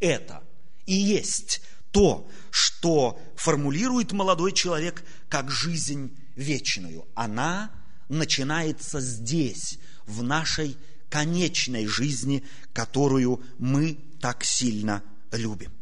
Это 0.00 0.42
и 0.86 0.94
есть 0.94 1.60
то, 1.90 2.28
что 2.50 3.20
формулирует 3.36 4.12
молодой 4.12 4.52
человек 4.52 5.04
как 5.28 5.50
жизнь 5.50 6.16
вечную. 6.36 7.06
Она 7.14 7.70
начинается 8.08 9.00
здесь, 9.00 9.78
в 10.06 10.22
нашей 10.22 10.76
конечной 11.10 11.86
жизни, 11.86 12.44
которую 12.72 13.42
мы 13.58 13.98
так 14.20 14.44
сильно 14.44 15.02
любим. 15.32 15.72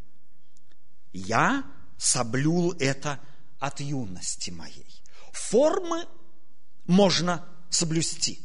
Я 1.13 1.65
соблюл 1.97 2.73
это 2.79 3.21
от 3.59 3.81
юности 3.81 4.51
моей. 4.51 5.03
Формы 5.33 6.07
можно 6.87 7.45
соблюсти. 7.71 8.41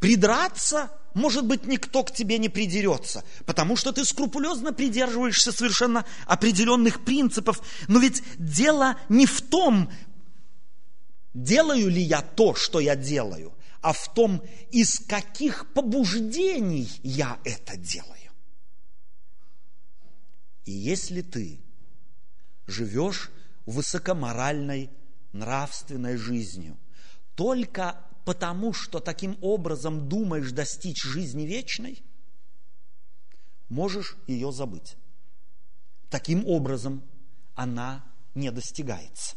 Придраться, 0.00 0.90
может 1.14 1.46
быть, 1.46 1.64
никто 1.64 2.02
к 2.02 2.12
тебе 2.12 2.38
не 2.38 2.48
придерется, 2.48 3.24
потому 3.46 3.76
что 3.76 3.92
ты 3.92 4.04
скрупулезно 4.04 4.72
придерживаешься 4.72 5.52
совершенно 5.52 6.04
определенных 6.26 7.04
принципов. 7.04 7.60
Но 7.88 8.00
ведь 8.00 8.22
дело 8.36 8.96
не 9.08 9.26
в 9.26 9.40
том, 9.42 9.90
делаю 11.34 11.88
ли 11.88 12.02
я 12.02 12.20
то, 12.20 12.54
что 12.54 12.80
я 12.80 12.96
делаю, 12.96 13.54
а 13.80 13.92
в 13.92 14.12
том, 14.12 14.42
из 14.70 14.98
каких 15.00 15.72
побуждений 15.72 16.88
я 17.02 17.38
это 17.44 17.76
делаю. 17.76 18.32
И 20.64 20.72
если 20.72 21.22
ты 21.22 21.60
живешь 22.66 23.30
высокоморальной, 23.66 24.90
нравственной 25.32 26.16
жизнью, 26.16 26.76
только 27.34 27.96
потому, 28.24 28.72
что 28.72 29.00
таким 29.00 29.38
образом 29.40 30.08
думаешь 30.08 30.52
достичь 30.52 31.02
жизни 31.02 31.42
вечной, 31.44 32.02
можешь 33.68 34.16
ее 34.26 34.52
забыть. 34.52 34.96
Таким 36.10 36.46
образом 36.46 37.02
она 37.54 38.04
не 38.34 38.50
достигается. 38.50 39.36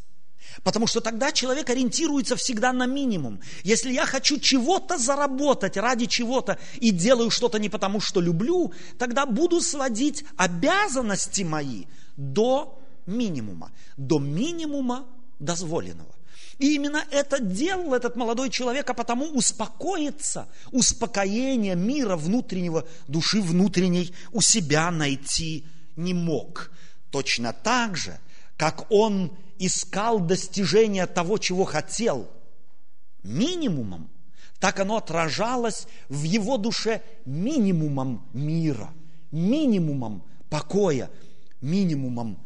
Потому 0.64 0.88
что 0.88 1.02
тогда 1.02 1.32
человек 1.32 1.70
ориентируется 1.70 2.36
всегда 2.36 2.72
на 2.72 2.86
минимум. 2.86 3.40
Если 3.64 3.92
я 3.92 4.06
хочу 4.06 4.40
чего-то 4.40 4.98
заработать 4.98 5.76
ради 5.76 6.06
чего-то 6.06 6.60
и 6.80 6.92
делаю 6.92 7.32
что-то 7.32 7.58
не 7.58 7.70
потому, 7.70 8.00
что 8.00 8.22
люблю, 8.22 8.74
тогда 9.00 9.26
буду 9.26 9.60
сводить 9.62 10.24
обязанности 10.38 11.42
мои 11.42 11.86
до 12.16 12.80
минимума, 13.06 13.72
до 13.98 14.20
минимума 14.20 15.06
дозволенного. 15.40 16.14
И 16.58 16.76
именно 16.76 17.04
это 17.12 17.42
делал 17.42 17.94
этот 17.94 18.16
молодой 18.16 18.50
человек, 18.50 18.90
а 18.90 18.94
потому 18.94 19.26
успокоиться, 19.26 20.48
успокоение 20.72 21.76
мира 21.76 22.16
внутреннего, 22.16 22.88
души 23.08 23.42
внутренней 23.42 24.14
у 24.32 24.42
себя 24.42 24.90
найти 24.92 25.66
не 25.98 26.14
мог. 26.14 26.72
Точно 27.12 27.52
так 27.52 27.98
же, 27.98 28.20
как 28.56 28.90
он 28.90 29.38
искал 29.60 30.20
достижения 30.20 31.06
того, 31.08 31.38
чего 31.38 31.66
хотел, 31.66 32.30
минимумом, 33.24 34.10
так 34.60 34.80
оно 34.80 34.98
отражалось 34.98 35.88
в 36.08 36.24
его 36.24 36.58
душе 36.58 37.02
минимумом 37.26 38.28
мира, 38.34 38.94
минимумом 39.32 40.24
покоя, 40.50 41.10
минимумом 41.60 42.45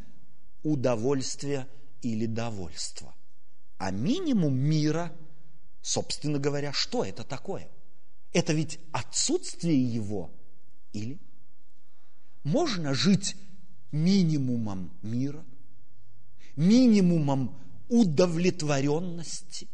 удовольствия 0.64 1.68
или 2.02 2.26
довольства. 2.26 3.14
А 3.78 3.92
минимум 3.92 4.58
мира, 4.58 5.16
собственно 5.82 6.40
говоря, 6.40 6.74
что 6.74 7.04
это 7.04 7.24
такое? 7.24 7.70
Это 8.34 8.54
ведь 8.54 8.80
отсутствие 8.92 9.84
его 9.84 10.30
или 10.94 11.20
можно 12.44 12.94
жить 12.94 13.36
минимумом 13.92 14.92
мира, 15.02 15.44
минимумом 16.56 17.58
удовлетворенности. 17.90 19.68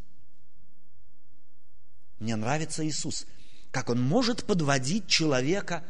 Мне 2.19 2.36
нравится 2.36 2.88
Иисус, 2.88 3.26
как 3.71 3.89
Он 3.89 4.02
может 4.02 4.45
подводить 4.45 5.08
человека 5.08 5.84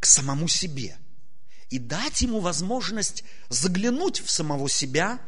к 0.00 0.06
самому 0.06 0.48
себе 0.48 0.98
и 1.70 1.78
дать 1.78 2.22
ему 2.22 2.40
возможность 2.40 3.24
заглянуть 3.48 4.20
в 4.20 4.30
самого 4.30 4.68
себя 4.68 5.20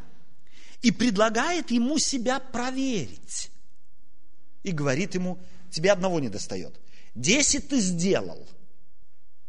и 0.81 0.91
предлагает 0.91 1.71
ему 1.71 1.97
себя 1.97 2.39
проверить. 2.39 3.51
И 4.63 4.71
говорит 4.71 5.15
ему, 5.15 5.37
тебе 5.69 5.91
одного 5.91 6.19
не 6.19 6.29
достает. 6.29 6.79
Десять 7.15 7.69
ты 7.69 7.79
сделал. 7.79 8.47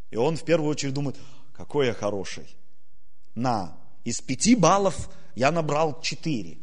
И 0.09 0.17
он 0.17 0.35
в 0.35 0.43
первую 0.43 0.69
очередь 0.69 0.93
думает, 0.93 1.17
какой 1.53 1.87
я 1.87 1.93
хороший. 1.93 2.47
На, 3.33 3.77
из 4.03 4.19
пяти 4.19 4.55
баллов 4.55 5.09
я 5.35 5.51
набрал 5.51 6.01
четыре. 6.01 6.57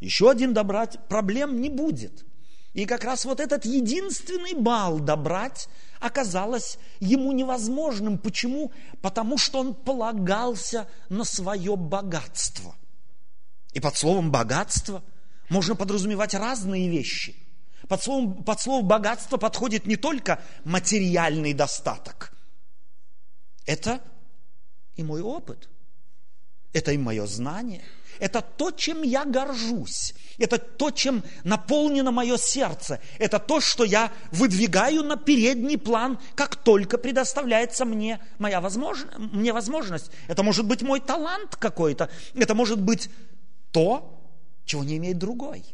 Еще 0.00 0.30
один 0.30 0.54
добрать 0.54 0.98
проблем 1.08 1.60
не 1.60 1.68
будет. 1.68 2.24
И 2.72 2.86
как 2.86 3.02
раз 3.02 3.24
вот 3.24 3.40
этот 3.40 3.64
единственный 3.64 4.54
балл 4.54 5.00
добрать 5.00 5.68
оказалось 5.98 6.78
ему 7.00 7.32
невозможным. 7.32 8.16
Почему? 8.16 8.72
Потому 9.02 9.38
что 9.38 9.58
он 9.58 9.74
полагался 9.74 10.88
на 11.08 11.24
свое 11.24 11.76
богатство. 11.76 12.76
И 13.72 13.80
под 13.80 13.96
словом 13.96 14.30
богатство 14.30 15.02
можно 15.48 15.74
подразумевать 15.74 16.34
разные 16.34 16.88
вещи. 16.88 17.36
Под 17.88 18.02
словом, 18.02 18.44
под 18.44 18.60
словом 18.60 18.86
богатство 18.86 19.36
подходит 19.36 19.86
не 19.86 19.96
только 19.96 20.40
материальный 20.64 21.54
достаток. 21.54 22.32
Это 23.66 24.00
и 24.94 25.02
мой 25.02 25.22
опыт– 25.22 25.68
это 26.72 26.92
и 26.92 26.98
мое 26.98 27.26
знание. 27.26 27.84
Это 28.20 28.42
то, 28.42 28.70
чем 28.70 29.02
я 29.02 29.24
горжусь. 29.24 30.14
Это 30.38 30.58
то, 30.58 30.90
чем 30.90 31.24
наполнено 31.42 32.10
мое 32.10 32.36
сердце. 32.36 33.00
Это 33.18 33.38
то, 33.38 33.60
что 33.60 33.84
я 33.84 34.12
выдвигаю 34.30 35.02
на 35.02 35.16
передний 35.16 35.78
план, 35.78 36.18
как 36.34 36.56
только 36.56 36.98
предоставляется 36.98 37.84
мне 37.84 38.20
моя 38.38 38.60
возможность, 38.60 39.18
мне 39.18 39.52
возможность. 39.52 40.10
Это 40.28 40.42
может 40.42 40.66
быть 40.66 40.82
мой 40.82 41.00
талант 41.00 41.56
какой-то. 41.56 42.10
Это 42.34 42.54
может 42.54 42.80
быть 42.80 43.10
то, 43.72 44.22
чего 44.66 44.84
не 44.84 44.98
имеет 44.98 45.18
другой. 45.18 45.64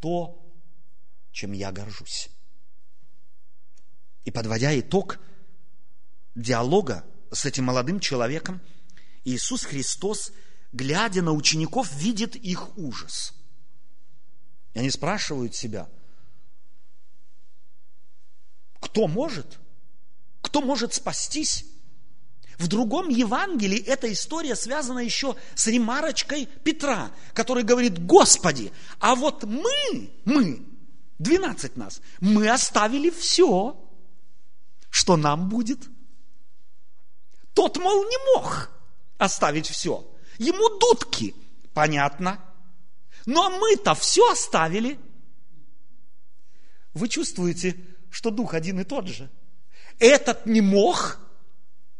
То, 0.00 0.42
чем 1.30 1.52
я 1.52 1.72
горжусь. 1.72 2.30
И 4.24 4.30
подводя 4.30 4.78
итог 4.78 5.18
диалога 6.34 7.04
с 7.30 7.44
этим 7.44 7.64
молодым 7.64 8.00
человеком, 8.00 8.60
Иисус 9.24 9.64
Христос, 9.64 10.32
глядя 10.72 11.22
на 11.22 11.32
учеников, 11.32 11.92
видит 11.92 12.36
их 12.36 12.76
ужас. 12.76 13.34
И 14.74 14.78
они 14.78 14.90
спрашивают 14.90 15.54
себя, 15.54 15.88
кто 18.80 19.06
может? 19.06 19.58
Кто 20.40 20.62
может 20.62 20.94
спастись? 20.94 21.64
В 22.58 22.68
другом 22.68 23.08
Евангелии 23.08 23.78
эта 23.78 24.12
история 24.12 24.54
связана 24.54 24.98
еще 24.98 25.34
с 25.54 25.66
ремарочкой 25.66 26.46
Петра, 26.62 27.10
который 27.32 27.62
говорит, 27.62 28.04
Господи, 28.04 28.70
а 28.98 29.14
вот 29.14 29.44
мы, 29.44 30.12
мы, 30.26 30.66
12 31.18 31.76
нас, 31.76 32.02
мы 32.20 32.50
оставили 32.50 33.08
все, 33.08 33.82
что 34.90 35.16
нам 35.16 35.48
будет. 35.48 35.88
Тот, 37.54 37.78
мол, 37.78 38.04
не 38.04 38.34
мог 38.34 38.70
оставить 39.16 39.66
все. 39.66 40.09
Ему 40.40 40.70
дудки, 40.78 41.34
понятно. 41.74 42.40
Но 43.26 43.50
мы-то 43.50 43.94
все 43.94 44.26
оставили. 44.32 44.98
Вы 46.94 47.08
чувствуете, 47.08 47.76
что 48.10 48.30
дух 48.30 48.54
один 48.54 48.80
и 48.80 48.84
тот 48.84 49.06
же. 49.06 49.28
Этот 49.98 50.46
не 50.46 50.62
мог, 50.62 51.18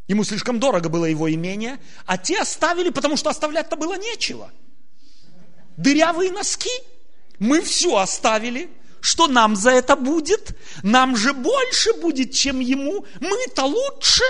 ему 0.09 0.25
слишком 0.25 0.59
дорого 0.59 0.89
было 0.89 1.05
его 1.05 1.31
имение, 1.31 1.79
а 2.07 2.17
те 2.17 2.41
оставили, 2.41 2.89
потому 2.89 3.19
что 3.19 3.29
оставлять-то 3.29 3.77
было 3.77 3.99
нечего. 3.99 4.51
Дырявые 5.77 6.33
носки. 6.33 6.71
Мы 7.39 7.61
все 7.61 7.99
оставили. 7.99 8.71
Что 9.03 9.29
нам 9.29 9.55
за 9.55 9.73
это 9.73 9.97
будет? 9.97 10.59
Нам 10.83 11.15
же 11.15 11.35
больше 11.35 11.93
будет, 11.93 12.33
чем 12.33 12.61
ему. 12.61 13.05
Мы-то 13.21 13.65
лучше. 13.65 14.25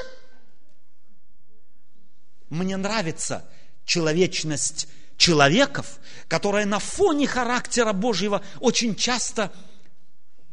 Мне 2.48 2.76
нравится 2.76 3.48
человечность 3.90 4.86
человеков, 5.16 5.98
которая 6.28 6.64
на 6.64 6.78
фоне 6.78 7.26
характера 7.26 7.92
Божьего 7.92 8.40
очень 8.60 8.94
часто 8.94 9.52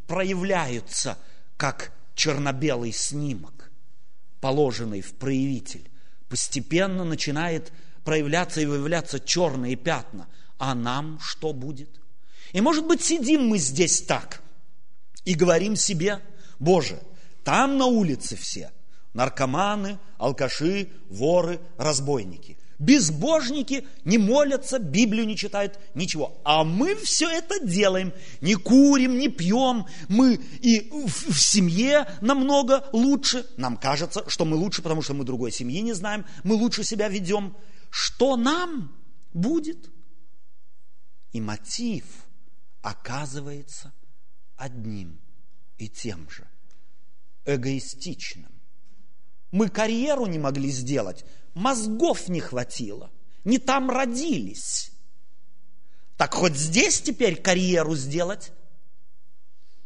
проявляются 0.07 1.19
как 1.55 1.91
черно-белый 2.15 2.91
снимок, 2.91 3.69
положенный 4.41 5.01
в 5.01 5.13
проявитель. 5.13 5.87
Постепенно 6.29 7.03
начинает 7.03 7.71
проявляться 8.03 8.59
и 8.59 8.65
выявляться 8.65 9.19
черные 9.19 9.75
пятна. 9.75 10.27
А 10.57 10.73
нам 10.73 11.19
что 11.21 11.53
будет? 11.53 11.91
И 12.53 12.61
может 12.61 12.87
быть 12.87 13.03
сидим 13.03 13.45
мы 13.47 13.59
здесь 13.59 14.01
так 14.01 14.41
и 15.25 15.35
говорим 15.35 15.75
себе, 15.75 16.21
Боже, 16.57 16.99
там 17.43 17.77
на 17.77 17.85
улице 17.85 18.35
все 18.35 18.71
Наркоманы, 19.13 19.99
алкаши, 20.17 20.89
воры, 21.09 21.59
разбойники. 21.77 22.57
Безбожники 22.79 23.87
не 24.05 24.19
молятся, 24.19 24.77
Библию 24.77 25.25
не 25.25 25.35
читают, 25.35 25.79
ничего. 25.95 26.39
А 26.43 26.63
мы 26.63 26.95
все 26.95 27.27
это 27.27 27.59
делаем. 27.65 28.13
Не 28.39 28.53
курим, 28.53 29.17
не 29.17 29.29
пьем. 29.29 29.87
Мы 30.09 30.35
и 30.35 30.89
в, 30.91 31.33
в 31.33 31.41
семье 31.41 32.07
намного 32.21 32.87
лучше. 32.93 33.47
Нам 33.57 33.77
кажется, 33.77 34.23
что 34.29 34.45
мы 34.45 34.57
лучше, 34.57 34.83
потому 34.83 35.01
что 35.01 35.15
мы 35.15 35.23
другой 35.23 35.51
семьи 35.51 35.81
не 35.81 35.93
знаем. 35.93 36.25
Мы 36.43 36.53
лучше 36.53 36.83
себя 36.83 37.07
ведем. 37.07 37.57
Что 37.89 38.35
нам 38.35 38.95
будет? 39.33 39.89
И 41.31 41.41
мотив 41.41 42.05
оказывается 42.83 43.91
одним 44.55 45.19
и 45.79 45.89
тем 45.89 46.29
же. 46.29 46.47
Эгоистичным. 47.45 48.56
Мы 49.51 49.69
карьеру 49.69 50.25
не 50.25 50.39
могли 50.39 50.69
сделать, 50.69 51.25
мозгов 51.53 52.27
не 52.27 52.39
хватило, 52.39 53.11
не 53.43 53.57
там 53.57 53.89
родились. 53.89 54.91
Так 56.17 56.33
хоть 56.33 56.55
здесь 56.55 56.99
теперь 56.99 57.39
карьеру 57.41 57.95
сделать. 57.95 58.51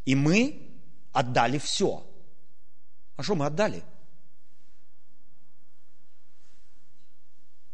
И 0.04 0.14
мы 0.14 0.70
отдали 1.12 1.58
все. 1.58 2.06
А 3.16 3.22
что 3.22 3.34
мы 3.34 3.46
отдали? 3.46 3.84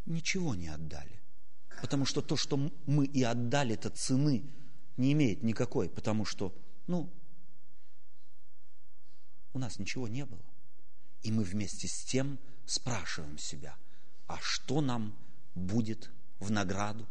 Ничего 0.05 0.55
не 0.55 0.69
отдали. 0.69 1.21
Потому 1.81 2.05
что 2.05 2.21
то, 2.21 2.37
что 2.37 2.57
мы 2.87 3.07
и 3.07 3.23
отдали, 3.23 3.75
это 3.75 3.91
цены 3.91 4.45
не 4.97 5.13
имеет 5.13 5.45
никакой, 5.45 5.89
потому 5.89 6.25
что, 6.25 6.53
ну, 6.89 7.09
у 9.53 9.59
нас 9.59 9.79
ничего 9.79 10.09
не 10.09 10.25
было. 10.25 10.43
И 11.23 11.33
мы 11.33 11.43
вместе 11.45 11.89
с 11.89 12.05
тем 12.05 12.39
спрашиваем 12.67 13.39
себя– 13.39 13.77
а 14.29 14.39
что 14.43 14.81
нам 14.81 15.17
будет 15.55 16.11
в 16.39 16.51
награду? 16.51 17.09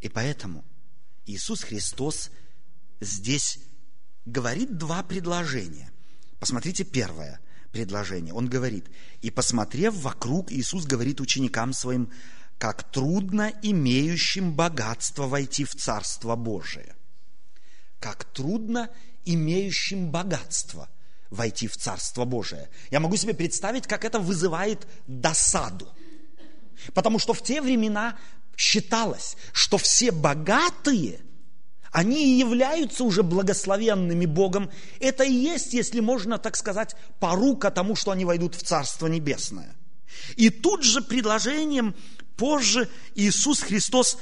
И 0.00 0.08
поэтому 0.08 0.64
Иисус 1.24 1.62
Христос 1.62 2.30
здесь 3.00 3.60
говорит 4.26 4.76
два 4.76 5.02
предложения. 5.02 5.90
Посмотрите 6.38 6.84
первое 6.84 7.40
предложение. 7.70 8.34
Он 8.34 8.48
говорит, 8.48 8.90
и 9.22 9.30
посмотрев 9.30 9.94
вокруг, 9.94 10.50
Иисус 10.50 10.84
говорит 10.84 11.20
ученикам 11.20 11.72
своим, 11.72 12.10
как 12.58 12.90
трудно 12.90 13.52
имеющим 13.62 14.54
богатство 14.54 15.26
войти 15.26 15.64
в 15.64 15.74
Царство 15.76 16.34
Божие. 16.36 16.96
Как 18.00 18.24
трудно 18.24 18.90
имеющим 19.24 20.10
богатство 20.10 20.88
войти 21.30 21.66
в 21.66 21.76
Царство 21.76 22.24
Божие. 22.24 22.68
Я 22.90 23.00
могу 23.00 23.16
себе 23.16 23.34
представить, 23.34 23.86
как 23.86 24.04
это 24.04 24.18
вызывает 24.18 24.86
досаду. 25.06 25.88
Потому 26.94 27.18
что 27.18 27.32
в 27.32 27.42
те 27.42 27.60
времена 27.60 28.16
считалось, 28.56 29.36
что 29.52 29.78
все 29.78 30.10
богатые, 30.10 31.20
они 31.90 32.34
и 32.34 32.38
являются 32.38 33.04
уже 33.04 33.22
благословенными 33.22 34.26
Богом. 34.26 34.70
Это 35.00 35.24
и 35.24 35.32
есть, 35.32 35.72
если 35.72 36.00
можно 36.00 36.38
так 36.38 36.56
сказать, 36.56 36.94
порука 37.20 37.70
тому, 37.70 37.96
что 37.96 38.10
они 38.10 38.24
войдут 38.24 38.54
в 38.54 38.62
Царство 38.62 39.06
Небесное. 39.06 39.74
И 40.36 40.50
тут 40.50 40.84
же 40.84 41.02
предложением 41.02 41.94
позже 42.36 42.88
Иисус 43.14 43.60
Христос 43.60 44.18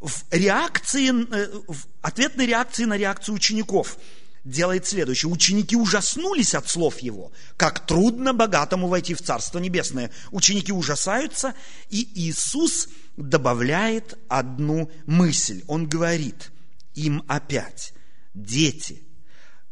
в 0.00 0.24
реакции, 0.30 1.10
э, 1.10 1.60
в 1.66 1.86
ответной 2.00 2.46
реакции 2.46 2.84
на 2.84 2.96
реакцию 2.96 3.34
учеников– 3.34 3.98
делает 4.46 4.86
следующее. 4.86 5.30
Ученики 5.30 5.76
ужаснулись 5.76 6.54
от 6.54 6.68
слов 6.68 7.00
его, 7.00 7.32
как 7.56 7.84
трудно 7.84 8.32
богатому 8.32 8.88
войти 8.88 9.14
в 9.14 9.22
Царство 9.22 9.58
Небесное. 9.58 10.10
Ученики 10.30 10.72
ужасаются, 10.72 11.54
и 11.90 12.08
Иисус 12.14 12.88
добавляет 13.16 14.18
одну 14.28 14.90
мысль. 15.06 15.64
Он 15.66 15.88
говорит 15.88 16.52
им 16.94 17.24
опять, 17.26 17.92
дети, 18.34 19.02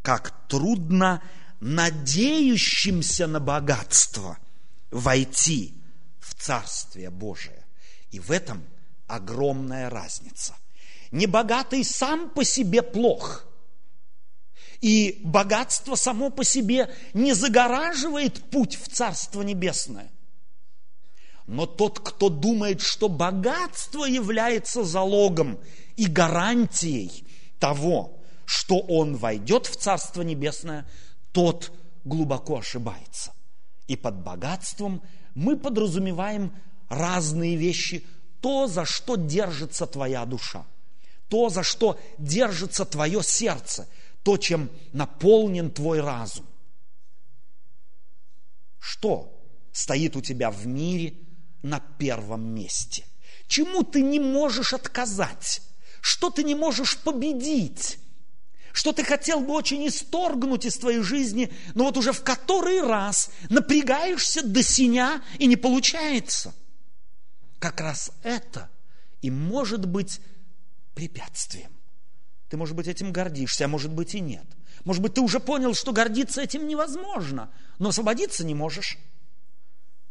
как 0.03 0.47
трудно 0.49 1.23
надеющимся 1.61 3.27
на 3.27 3.41
богатство 3.41 4.39
войти 4.91 5.75
в 6.19 6.35
Царствие 6.35 7.11
Божие. 7.11 7.65
И 8.11 8.19
в 8.19 8.31
этом 8.31 8.65
огромная 9.07 9.89
разница. 9.89 10.55
Небогатый 11.13 11.85
сам 11.85 12.29
по 12.31 12.45
себе 12.45 12.83
плох– 12.83 13.47
и 14.85 15.18
богатство 15.25 15.94
само 15.94 16.29
по 16.29 16.44
себе 16.44 16.94
не 17.14 17.33
загораживает 17.33 18.51
путь 18.51 18.77
в 18.77 18.87
Царство 18.88 19.40
Небесное. 19.40 20.12
Но 21.47 21.64
тот, 21.64 22.01
кто 22.01 22.29
думает, 22.29 22.83
что 22.83 23.09
богатство 23.09 24.05
является 24.05 24.85
залогом 24.85 25.59
и 25.97 26.05
гарантией 26.05 27.25
того, 27.59 28.18
что 28.44 28.79
он 28.79 29.16
войдет 29.16 29.68
в 29.68 29.77
Царство 29.77 30.20
Небесное, 30.20 30.87
тот 31.33 31.73
глубоко 32.05 32.59
ошибается. 32.59 33.33
И 33.87 33.97
под 33.97 34.16
богатством 34.16 35.01
мы 35.35 35.57
подразумеваем 35.57 36.53
разные 36.90 37.57
вещи, 37.57 38.05
то, 38.42 38.66
за 38.66 38.85
что 38.85 39.16
держится 39.16 39.87
твоя 39.87 40.27
душа, 40.27 40.66
то, 41.31 41.49
за 41.49 41.62
что 41.62 41.99
держится 42.18 42.85
твое 42.85 43.23
сердце– 43.23 43.88
то, 44.25 44.37
чем 44.39 44.71
наполнен 44.93 45.71
твой 45.71 46.01
разум. 46.01 46.47
Что 48.81 49.33
стоит 49.73 50.17
у 50.17 50.21
тебя 50.21 50.51
в 50.51 50.67
мире 50.67 51.15
на 51.63 51.79
первом 51.79 52.43
месте? 52.43 53.05
Чему 53.47 53.83
ты 53.83 54.03
не 54.03 54.19
можешь 54.19 54.73
отказать? 54.73 55.63
Что 56.01 56.31
ты 56.31 56.43
не 56.43 56.55
можешь 56.55 56.99
победить? 56.99 57.99
Что 58.73 58.93
ты 58.93 59.05
хотел 59.05 59.41
бы 59.41 59.53
очень 59.53 59.87
исторгнуть 59.87 60.65
из 60.65 60.77
твоей 60.79 61.03
жизни, 61.03 61.53
но 61.75 61.85
вот 61.85 61.97
уже 61.97 62.13
в 62.13 62.23
который 62.23 62.81
раз 62.81 63.31
напрягаешься 63.51 64.43
до 64.43 64.63
синя 64.63 65.23
и 65.39 65.47
не 65.47 65.57
получается? 65.57 66.55
Как 67.59 67.81
раз 67.81 68.11
это 68.23 68.71
и 69.21 69.31
может 69.31 69.87
быть 69.87 70.21
препятствием. 70.95 71.74
Ты, 72.55 72.59
может 72.59 72.77
быть, 72.77 72.87
этим 72.87 73.11
гордишься, 73.11 73.64
а 73.64 73.69
может 73.69 73.90
быть 73.90 74.14
и 74.14 74.21
нет. 74.21 74.47
Может 74.85 75.03
быть, 75.03 75.14
ты 75.14 75.21
уже 75.21 75.40
понял, 75.40 75.75
что 75.75 75.93
гордиться 75.93 76.40
этим 76.40 76.69
невозможно, 76.69 77.51
но 77.81 77.88
освободиться 77.88 78.45
не 78.45 78.55
можешь. 78.55 78.97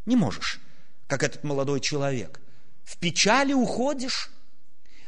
Не 0.05 0.17
можешь, 0.17 0.59
как 1.07 1.23
этот 1.23 1.45
молодой 1.45 1.79
человек. 1.79 2.41
В 2.83 2.97
печали 2.97 3.53
уходишь, 3.53 4.29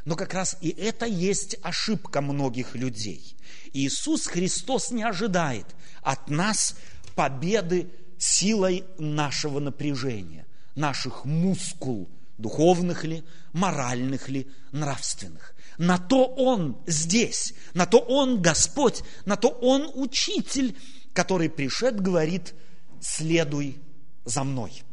но 0.06 0.16
как 0.16 0.34
раз 0.34 0.56
и 0.62 0.70
это 0.70 1.06
есть 1.06 1.58
ошибка 1.62 2.22
многих 2.22 2.74
людей. 2.74 3.36
Иисус 3.74 4.28
Христос 4.28 4.92
не 4.92 5.04
ожидает 5.04 5.66
от 6.04 6.30
нас 6.30 6.78
победы 7.16 7.92
силой 8.18 8.86
нашего 8.98 9.60
напряжения, 9.60 10.46
наших 10.74 11.26
мускул, 11.26 12.10
духовных 12.38 13.04
ли, 13.04 13.26
моральных 13.52 14.30
ли, 14.30 14.50
нравственных. 14.72 15.54
На 15.78 15.98
то 15.98 16.26
Он 16.26 16.82
здесь, 16.88 17.54
на 17.74 17.86
то 17.86 18.00
Он 18.00 18.42
Господь, 18.42 19.04
на 19.26 19.36
то 19.36 19.50
Он 19.50 19.92
Учитель, 19.94 20.78
который 21.14 21.50
пришед, 21.50 22.00
говорит, 22.00 22.54
следуй 23.02 23.78
за 24.24 24.44
мной. 24.44 24.84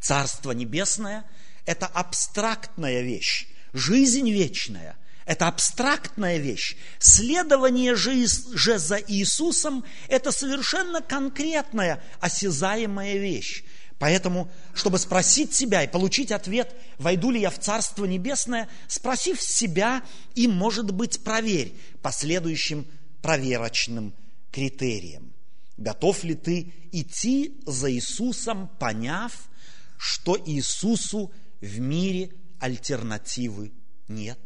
Царство 0.00 0.52
Небесное– 0.52 1.24
это 1.66 1.86
абстрактная 1.86 3.02
вещь, 3.02 3.48
жизнь 3.72 4.30
вечная– 4.30 4.96
это 5.24 5.46
абстрактная 5.46 6.38
вещь. 6.38 6.76
Следование 6.98 7.94
же, 7.94 8.26
за 8.26 8.98
Иисусом– 8.98 9.84
это 10.08 10.32
совершенно 10.32 11.00
конкретная, 11.00 12.02
осязаемая 12.20 13.18
вещь. 13.18 13.62
Поэтому, 14.02 14.50
чтобы 14.74 14.98
спросить 14.98 15.54
себя 15.54 15.84
и 15.84 15.86
получить 15.86 16.32
ответ, 16.32 16.74
войду 16.98 17.30
ли 17.30 17.40
я 17.40 17.50
в 17.50 17.60
Царство 17.60 18.04
Небесное, 18.04 18.68
спросив 18.88 19.40
себя 19.40 20.04
и, 20.34 20.48
может 20.48 20.90
быть, 20.90 21.22
проверь 21.22 21.72
последующим 22.02 22.84
проверочным 23.22 24.12
критериям. 24.50 25.32
Готов 25.76 26.24
ли 26.24 26.34
ты 26.34 26.74
идти 26.90 27.60
за 27.64 27.92
Иисусом, 27.92 28.66
поняв, 28.80 29.48
что 29.98 30.36
Иисусу 30.36 31.30
в 31.60 31.78
мире 31.78 32.32
альтернативы 32.58 33.70
нет? 34.08 34.40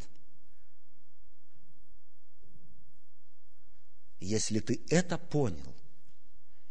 Если 4.21 4.61
ты 4.61 4.83
это 4.91 5.17
понял 5.17 5.75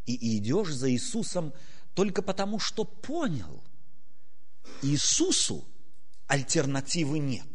и 0.05 0.37
идешь 0.37 0.69
за 0.69 0.91
Иисусом, 0.91 1.51
только 1.95 2.21
потому, 2.21 2.60
что 2.60 2.84
понял, 2.84 3.63
Иисусу 4.81 5.65
альтернативы 6.27 7.19
нет. 7.19 7.47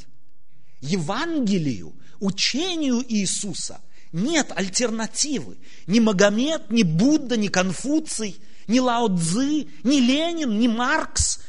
Евангелию, 0.81 1.94
учению 2.18 3.05
Иисуса 3.07 3.81
нет 4.12 4.50
альтернативы. 4.57 5.59
Ни 5.87 6.00
Магомед, 6.00 6.70
ни 6.70 6.83
Будда, 6.83 7.37
ни 7.37 7.48
Конфуций, 7.48 8.40
ни 8.66 8.79
Лао 8.79 9.14
Цзы, 9.14 9.68
ни 9.85 10.00
Ленин, 10.00 10.59
ни 10.59 10.68
Маркс. 10.68 11.40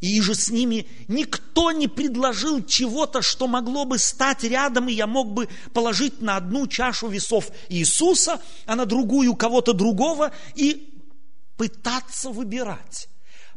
И 0.00 0.20
же 0.20 0.34
с 0.34 0.50
ними 0.50 0.86
никто 1.06 1.70
не 1.70 1.86
предложил 1.86 2.64
чего-то, 2.64 3.22
что 3.22 3.46
могло 3.46 3.84
бы 3.84 3.98
стать 3.98 4.42
рядом, 4.42 4.88
и 4.88 4.92
я 4.92 5.06
мог 5.06 5.32
бы 5.32 5.48
положить 5.72 6.20
на 6.20 6.36
одну 6.36 6.66
чашу 6.66 7.08
весов 7.08 7.50
Иисуса, 7.68 8.40
а 8.66 8.74
на 8.74 8.86
другую 8.86 9.34
кого-то 9.34 9.72
другого, 9.72 10.32
и 10.56 10.93
пытаться 11.56 12.30
выбирать. 12.30 13.08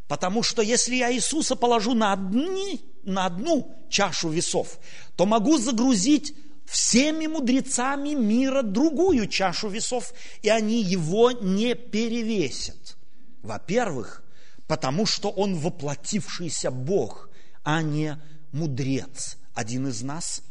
Потому 0.08 0.44
что 0.44 0.62
если 0.62 0.96
я 0.96 1.14
Иисуса 1.14 1.56
положу 1.56 1.94
на, 1.94 2.14
одни, 2.14 2.82
на 3.04 3.26
одну 3.26 3.76
чашу 3.90 4.30
весов, 4.30 4.80
то 5.16 5.26
могу 5.26 5.58
загрузить 5.58 6.34
всеми 6.66 7.28
мудрецами 7.28 8.14
мира 8.14 8.62
другую 8.62 9.28
чашу 9.28 9.70
весов, 9.70 10.14
и 10.42 10.50
они 10.50 10.82
его 10.82 11.32
не 11.32 11.76
перевесят. 11.76 12.98
Во-первых, 13.42 14.24
потому 14.68 15.06
что 15.06 15.30
он 15.30 15.56
воплотившийся 15.56 16.72
Бог, 16.72 17.30
а 17.64 17.82
не 17.82 18.22
мудрец. 18.52 19.38
Один 19.54 19.88
из 19.88 20.02
нас, 20.02 20.42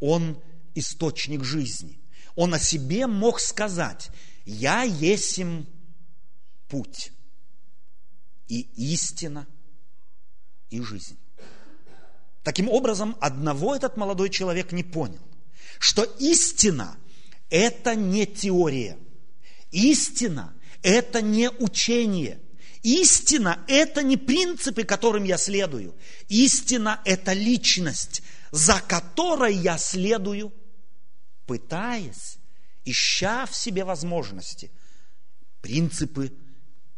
он 0.00 0.40
источник 0.74 1.44
жизни. 1.44 2.00
Он 2.36 2.54
о 2.54 2.58
себе 2.58 3.06
мог 3.06 3.40
сказать, 3.40 4.10
я 4.44 4.82
есим 4.82 5.66
путь 6.70 7.12
и 8.48 8.60
истина 8.92 9.46
и 10.70 10.80
жизнь. 10.80 11.18
Таким 12.42 12.68
образом, 12.70 13.16
одного 13.20 13.76
этот 13.76 13.98
молодой 13.98 14.30
человек 14.30 14.72
не 14.72 14.82
понял 14.82 15.20
что 15.80 16.04
истина– 16.18 16.98
это 17.50 17.94
не 17.94 18.26
теория. 18.26 18.98
Истина– 19.70 20.54
это 20.82 21.22
не 21.22 21.48
учение. 21.48 22.38
Истина– 22.82 23.64
это 23.66 24.02
не 24.02 24.18
принципы, 24.18 24.84
которым 24.84 25.24
я 25.24 25.38
следую. 25.38 25.94
Истина– 26.28 27.00
это 27.06 27.32
личность, 27.32 28.22
за 28.52 28.82
которой 28.86 29.54
я 29.54 29.78
следую, 29.78 30.52
пытаясь, 31.46 32.36
ища 32.84 33.46
в 33.46 33.56
себе 33.56 33.84
возможности, 33.84 34.70
принципы, 35.62 36.30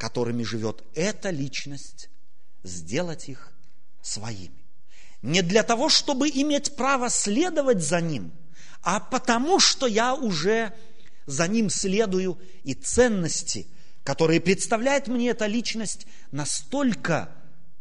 которыми 0.02 0.42
живет 0.42 0.84
эта 0.94 1.30
личность, 1.30 2.10
сделать 2.62 3.28
их 3.28 3.52
своими. 4.02 4.62
Не 5.22 5.40
для 5.40 5.62
того, 5.62 5.88
чтобы 5.88 6.28
иметь 6.28 6.76
право 6.76 7.08
следовать 7.08 7.82
за 7.82 8.00
ним– 8.02 8.32
а 8.82 8.98
потому 8.98 9.60
что 9.60 9.86
я 9.86 10.14
уже 10.14 10.74
за 11.26 11.46
ним 11.46 11.70
следую, 11.70 12.38
и 12.64 12.74
ценности, 12.74 13.68
которые 14.02 14.40
представляет 14.40 15.06
мне 15.06 15.30
эта 15.30 15.46
личность, 15.46 16.06
настолько 16.32 17.32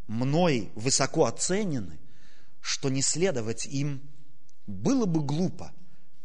мной 0.07 0.71
высоко 0.75 1.25
оценены, 1.25 1.99
что 2.62 2.89
не 2.89 3.01
следовать 3.01 3.65
им 3.65 4.01
было 4.67 5.07
бы 5.07 5.21
глупо, 5.21 5.73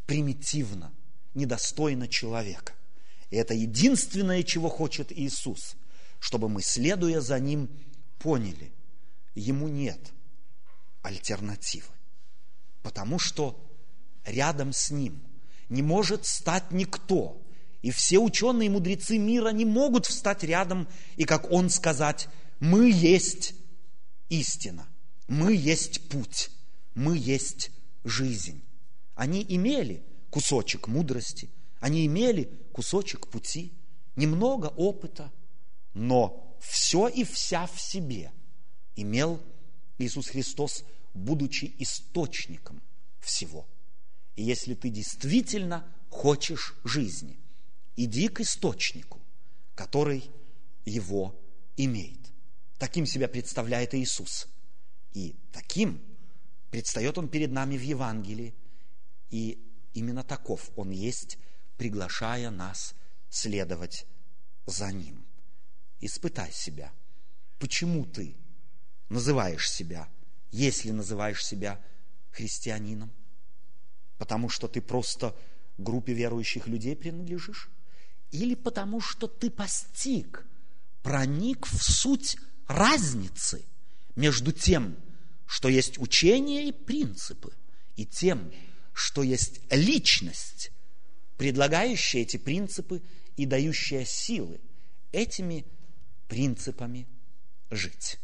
примитивно, 0.05 0.93
недостойно 1.35 2.07
человека. 2.07 2.75
И 3.31 3.37
это 3.37 3.55
единственное, 3.55 4.43
чего 4.43 4.69
хочет 4.69 5.11
Иисус, 5.11 5.77
чтобы 6.21 6.49
мы, 6.49 6.63
следуя 6.63 7.21
за 7.21 7.39
Ним, 7.39 7.69
поняли, 8.19 8.73
Ему 9.37 9.69
нет 9.69 10.13
альтернативы. 11.03 11.93
Потому 12.83 13.19
что 13.19 13.63
рядом 14.25 14.73
с 14.73 14.91
ним 14.91 15.23
не 15.69 15.83
может 15.83 16.25
стать 16.25 16.73
никто. 16.73 17.41
И 17.83 17.91
все 17.91 18.19
ученые 18.19 18.69
и 18.69 18.71
мудрецы 18.71 19.19
мира 19.19 19.51
не 19.51 19.65
могут 19.65 20.07
встать 20.07 20.43
рядом 20.43 20.89
и, 21.17 21.25
как 21.25 21.53
он, 21.53 21.69
сказать, 21.69 22.29
мы 22.59 22.91
есть 22.91 23.55
истина, 24.31 24.89
мы 25.29 25.55
есть 25.55 26.09
путь, 26.09 26.51
мы 26.95 27.17
есть 27.17 27.71
жизнь. 28.03 28.63
Они 29.15 29.45
имели 29.47 30.03
кусочек 30.31 30.89
мудрости, 30.89 31.51
они 31.79 32.07
имели 32.07 32.51
кусочек 32.73 33.29
пути, 33.29 33.73
немного 34.17 34.67
опыта, 34.67 35.31
но 35.97 36.57
все 36.61 37.09
и 37.09 37.25
вся 37.25 37.67
в 37.67 37.81
себе 37.81 38.31
имел 38.95 39.41
Иисус 39.99 40.29
Христос, 40.29 40.85
будучи 41.15 41.75
источником 41.79 42.81
всего– 43.21 43.67
и 44.37 44.43
если 44.43 44.75
ты 44.75 44.91
действительно 44.91 45.85
хочешь 46.11 46.77
жизни, 46.85 47.39
иди 47.97 48.29
к 48.29 48.41
источнику, 48.41 49.19
который 49.75 50.31
его 50.85 51.35
имеет. 51.77 52.21
Таким 52.79 53.07
себя 53.07 53.29
представляет 53.29 53.95
Иисус. 53.95 54.47
И 55.15 55.35
таким 55.53 56.01
предстает 56.71 57.17
Он 57.17 57.29
перед 57.29 57.51
нами 57.51 57.79
в 57.79 57.83
Евангелии. 57.83 58.55
И 59.31 59.59
именно 59.95 60.23
таков 60.23 60.71
Он 60.77 60.91
есть, 60.91 61.39
приглашая 61.79 62.51
нас 62.51 62.95
следовать 63.31 64.07
за 64.67 64.93
Ним. 64.93 65.26
Испытай 66.01 66.53
себя, 66.53 66.93
почему 67.59 68.05
ты 68.05 68.37
называешь 69.09 69.71
себя, 69.71 70.09
если 70.51 70.91
называешь 70.91 71.45
себя 71.45 71.81
христианином– 72.31 73.13
Потому 74.19 74.49
что 74.49 74.69
ты 74.69 74.81
просто 74.81 75.37
группе 75.79 76.13
верующих 76.13 76.67
людей 76.67 76.97
принадлежишь? 76.97 77.71
Или 78.31 78.55
потому 78.55 79.01
что 79.01 79.29
ты 79.29 79.51
постиг, 79.51 80.45
проник 81.03 81.67
в 81.67 81.83
суть 81.83 82.37
разницы 82.67 83.65
между 84.17 84.53
тем, 84.53 84.97
что 85.47 85.69
есть 85.69 85.99
учение 85.99 86.69
и 86.69 86.73
принципы, 86.73 87.53
и 87.95 88.05
тем, 88.05 88.53
что 88.93 89.23
есть 89.23 89.61
личность, 89.71 90.73
предлагающая 91.37 92.23
эти 92.23 92.37
принципы 92.37 93.03
и 93.37 93.47
дающая 93.47 94.05
силы 94.05 94.61
этими 95.13 95.65
принципами 96.29 97.07
жить. 97.71 98.19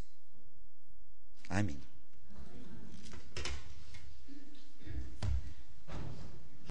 Аминь. 1.49 1.85